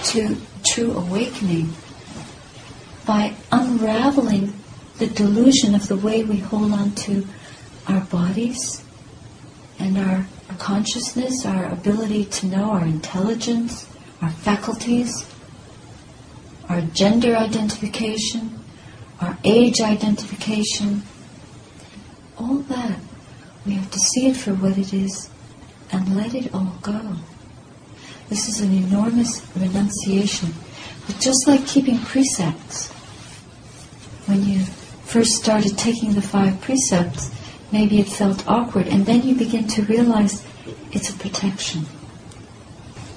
to 0.04 0.38
true 0.63 0.91
awakening 0.91 1.74
by 3.06 3.36
unraveling 3.52 4.54
the 4.98 5.08
delusion 5.08 5.76
of 5.76 5.88
the 5.88 5.95
way 5.95 6.24
we 6.24 6.38
hold 6.38 6.71
on 6.71 6.91
to 6.95 7.26
our 7.88 8.02
bodies 8.02 8.84
and 9.78 9.98
our 9.98 10.26
consciousness, 10.58 11.45
our 11.45 11.65
ability 11.65 12.26
to 12.26 12.48
know, 12.48 12.71
our 12.71 12.86
intelligence, 12.86 13.88
our 14.21 14.32
faculties, 14.32 15.30
our 16.69 16.82
gender 16.82 17.36
identification, 17.36 18.60
our 19.21 19.38
age 19.43 19.82
identification, 19.82 21.04
all 22.38 22.58
that 22.58 23.00
we 23.65 23.74
have 23.74 23.89
to 23.89 24.00
see 24.00 24.28
it 24.28 24.38
for 24.38 24.54
what 24.54 24.78
it 24.78 24.93
is 24.93 25.30
and 25.91 26.15
let 26.15 26.36
it 26.36 26.54
all 26.54 26.76
go. 26.82 27.15
This 28.30 28.48
is 28.48 28.62
an 28.62 28.71
enormous 28.71 29.45
renunciation. 29.56 30.54
But 31.08 31.19
just 31.19 31.48
like 31.48 31.65
keeping 31.67 32.00
precepts, 32.00 32.91
when 34.28 34.45
you 34.45 34.60
first 35.06 35.34
started 35.34 35.78
taking 35.78 36.13
the 36.13 36.21
five 36.21 36.60
precepts, 36.62 37.32
maybe 37.71 38.00
it 38.00 38.08
felt 38.08 38.48
awkward, 38.48 38.88
and 38.88 39.06
then 39.06 39.24
you 39.24 39.36
begin 39.36 39.67
to 39.67 39.84
realize 39.84 40.45
it's 40.91 41.10
a 41.10 41.17
protection. 41.17 41.86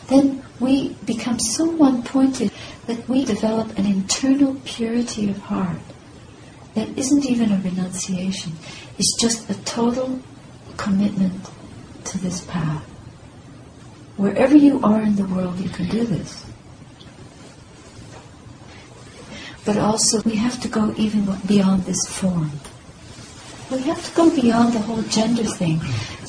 Then 0.08 0.42
we 0.60 0.90
become 1.04 1.38
so 1.38 1.64
one 1.64 2.02
pointed 2.02 2.50
that 2.86 3.08
we 3.08 3.24
develop 3.24 3.78
an 3.78 3.86
internal 3.86 4.56
purity 4.64 5.30
of 5.30 5.38
heart 5.38 5.78
that 6.78 6.96
isn't 6.96 7.24
even 7.26 7.50
a 7.50 7.58
renunciation, 7.58 8.52
it's 8.98 9.16
just 9.20 9.50
a 9.50 9.54
total 9.64 10.20
commitment 10.76 11.50
to 12.04 12.18
this 12.18 12.44
path. 12.44 12.84
Wherever 14.16 14.56
you 14.56 14.80
are 14.82 15.02
in 15.02 15.16
the 15.16 15.24
world, 15.24 15.58
you 15.58 15.68
can 15.68 15.88
do 15.88 16.04
this. 16.04 16.46
But 19.64 19.76
also, 19.76 20.22
we 20.22 20.36
have 20.36 20.60
to 20.60 20.68
go 20.68 20.94
even 20.96 21.26
beyond 21.46 21.82
this 21.82 22.06
form. 22.06 22.52
We 23.72 23.82
have 23.82 24.02
to 24.08 24.14
go 24.14 24.30
beyond 24.30 24.72
the 24.72 24.78
whole 24.78 25.02
gender 25.02 25.44
thing. 25.44 25.80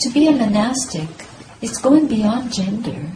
To 0.02 0.10
be 0.10 0.28
a 0.28 0.32
monastic, 0.32 1.10
it's 1.62 1.80
going 1.80 2.08
beyond 2.08 2.54
gender. 2.54 3.12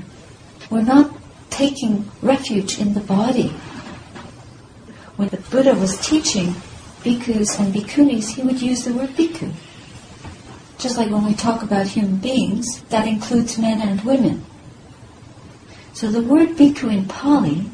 We're 0.70 0.84
not 0.84 1.12
taking 1.50 2.10
refuge 2.22 2.80
in 2.80 2.94
the 2.94 3.02
body. 3.02 3.50
When 5.18 5.30
the 5.30 5.38
Buddha 5.38 5.74
was 5.74 5.98
teaching 5.98 6.56
bhikkhus 7.04 7.60
and 7.60 7.74
bhikkhunis, 7.74 8.36
he 8.36 8.42
would 8.42 8.62
use 8.62 8.86
the 8.86 8.94
word 8.94 9.10
bhikkhu. 9.10 9.52
Just 10.78 10.98
like 10.98 11.10
when 11.10 11.26
we 11.26 11.34
talk 11.34 11.62
about 11.62 11.88
human 11.88 12.18
beings, 12.18 12.82
that 12.90 13.08
includes 13.08 13.58
men 13.58 13.82
and 13.82 14.02
women. 14.02 14.46
So 15.94 16.10
the 16.10 16.22
word 16.22 16.50
bhikkhu 16.50 16.92
in 16.92 17.06
Pali 17.06 17.70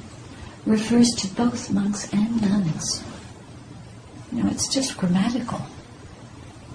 refers 0.65 1.09
to 1.17 1.27
both 1.27 1.71
monks 1.71 2.11
and 2.11 2.41
nuns. 2.41 3.03
You 4.31 4.43
know, 4.43 4.49
it's 4.49 4.67
just 4.67 4.97
grammatical. 4.97 5.61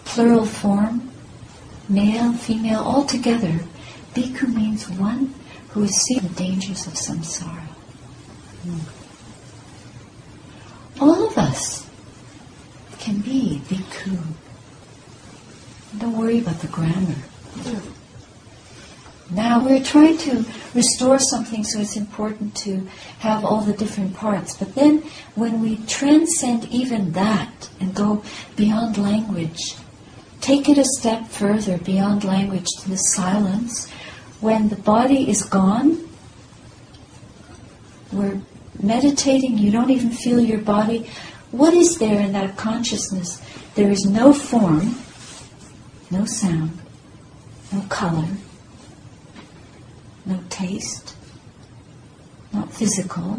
Plural 0.04 0.46
form, 0.46 1.10
male, 1.88 2.32
female, 2.32 2.80
all 2.80 3.04
together. 3.04 3.60
Bhikkhu 4.14 4.54
means 4.54 4.88
one 4.88 5.34
who 5.70 5.82
has 5.82 5.94
seen 6.02 6.22
the 6.22 6.28
dangers 6.30 6.86
of 6.86 6.94
samsara. 6.94 7.66
Mm. 8.66 8.80
All 11.00 11.26
of 11.26 11.36
us 11.36 11.88
can 13.04 13.20
be 13.20 13.60
bhikkhu 13.68 14.18
don't 15.98 16.16
worry 16.18 16.40
about 16.40 16.58
the 16.58 16.66
grammar. 16.66 17.14
Now 19.30 19.64
we're 19.64 19.82
trying 19.82 20.18
to 20.18 20.44
restore 20.74 21.18
something, 21.18 21.64
so 21.64 21.80
it's 21.80 21.96
important 21.96 22.54
to 22.56 22.86
have 23.20 23.44
all 23.44 23.60
the 23.60 23.72
different 23.72 24.14
parts. 24.14 24.56
But 24.56 24.74
then 24.74 25.02
when 25.34 25.60
we 25.62 25.76
transcend 25.86 26.66
even 26.66 27.12
that 27.12 27.70
and 27.80 27.94
go 27.94 28.22
beyond 28.56 28.98
language, 28.98 29.76
take 30.40 30.68
it 30.68 30.78
a 30.78 30.84
step 30.98 31.28
further 31.28 31.78
beyond 31.78 32.24
language 32.24 32.66
to 32.80 32.90
the 32.90 32.96
silence, 32.96 33.88
when 34.40 34.68
the 34.68 34.76
body 34.76 35.30
is 35.30 35.42
gone, 35.44 36.06
we're 38.12 38.40
meditating, 38.82 39.58
you 39.58 39.70
don't 39.70 39.90
even 39.90 40.10
feel 40.10 40.40
your 40.40 40.58
body. 40.58 41.08
What 41.54 41.72
is 41.72 41.98
there 41.98 42.20
in 42.20 42.32
that 42.32 42.56
consciousness? 42.56 43.40
There 43.76 43.88
is 43.88 44.04
no 44.06 44.32
form, 44.32 44.96
no 46.10 46.24
sound, 46.24 46.76
no 47.72 47.82
color, 47.82 48.26
no 50.26 50.40
taste, 50.48 51.14
not 52.52 52.74
physical. 52.74 53.38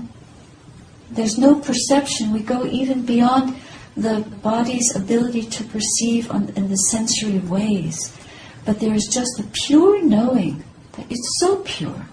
There's 1.11 1.37
no 1.37 1.55
perception. 1.59 2.31
We 2.31 2.39
go 2.39 2.65
even 2.65 3.05
beyond 3.05 3.57
the 3.97 4.21
body's 4.41 4.95
ability 4.95 5.43
to 5.47 5.65
perceive 5.65 6.31
on, 6.31 6.53
in 6.55 6.69
the 6.69 6.77
sensory 6.77 7.39
ways. 7.39 8.17
But 8.63 8.79
there 8.79 8.93
is 8.93 9.09
just 9.11 9.41
a 9.41 9.43
pure 9.65 10.01
knowing 10.01 10.63
that 10.93 11.11
it's 11.11 11.37
so 11.41 11.57
pure. 11.65 12.07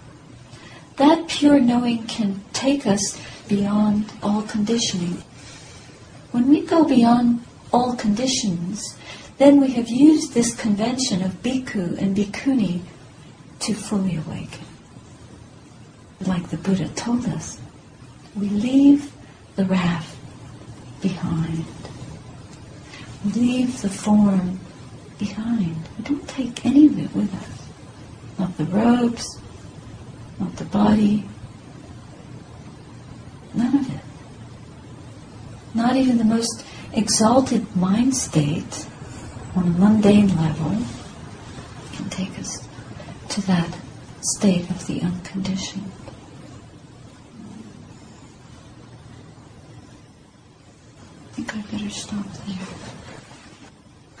That 0.97 1.29
pure 1.29 1.61
knowing 1.61 2.03
can 2.07 2.41
take 2.51 2.85
us 2.85 3.17
beyond 3.47 4.11
all 4.21 4.41
conditioning. 4.41 5.23
When 6.33 6.49
we 6.49 6.61
go 6.61 6.83
beyond 6.83 7.45
all 7.71 7.95
conditions, 7.95 8.97
then 9.37 9.61
we 9.61 9.73
have 9.73 9.87
used 9.87 10.33
this 10.33 10.55
convention 10.55 11.21
of 11.21 11.43
bhikkhu 11.43 11.95
and 11.99 12.17
bhikkhuni 12.17 12.81
to 13.59 13.75
fully 13.75 14.15
awaken. 14.15 14.65
Like 16.21 16.49
the 16.49 16.57
Buddha 16.57 16.87
told 16.95 17.27
us, 17.27 17.59
we 18.35 18.49
leave 18.49 19.11
the 19.57 19.65
raft 19.65 20.17
behind. 21.01 21.65
We 23.23 23.31
leave 23.33 23.81
the 23.83 23.89
form 23.89 24.59
behind. 25.19 25.77
We 25.99 26.03
don't 26.03 26.27
take 26.27 26.65
any 26.65 26.87
of 26.87 26.97
it 26.97 27.15
with 27.15 27.31
us. 27.35 27.69
Not 28.39 28.57
the 28.57 28.65
robes, 28.65 29.39
not 30.39 30.55
the 30.55 30.65
body, 30.65 31.29
none 33.53 33.77
of 33.77 33.93
it. 33.93 34.02
Not 35.73 35.95
even 35.95 36.17
the 36.17 36.23
most 36.23 36.65
exalted 36.93 37.75
mind 37.75 38.15
state 38.15 38.87
on 39.55 39.63
a 39.63 39.71
mundane 39.71 40.35
level 40.35 40.77
can 41.93 42.09
take 42.09 42.37
us 42.39 42.67
to 43.29 43.41
that 43.47 43.75
state 44.21 44.69
of 44.69 44.85
the 44.87 45.01
unconditioned. 45.01 45.91
I 51.31 51.35
think 51.35 51.55
I 51.55 51.61
better 51.71 51.89
stop 51.89 52.25
there. 52.45 52.67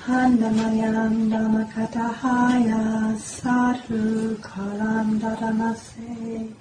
Handamayam 0.05 1.29
Dhammakathaya 1.31 3.15
Sadhu 3.17 4.35
Kalam 4.37 5.19
Dharamase 5.19 6.51